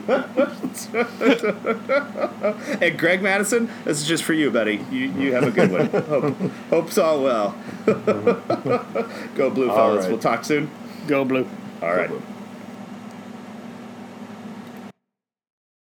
[2.82, 4.84] and Greg Mattison, this is just for you, buddy.
[4.92, 5.88] You you have a good one.
[5.90, 6.36] Hope,
[6.70, 7.56] hope's all well.
[7.86, 10.04] Go blue, fellas.
[10.04, 10.10] right.
[10.12, 10.70] We'll talk soon.
[11.08, 11.48] Go blue.
[11.82, 12.10] All right.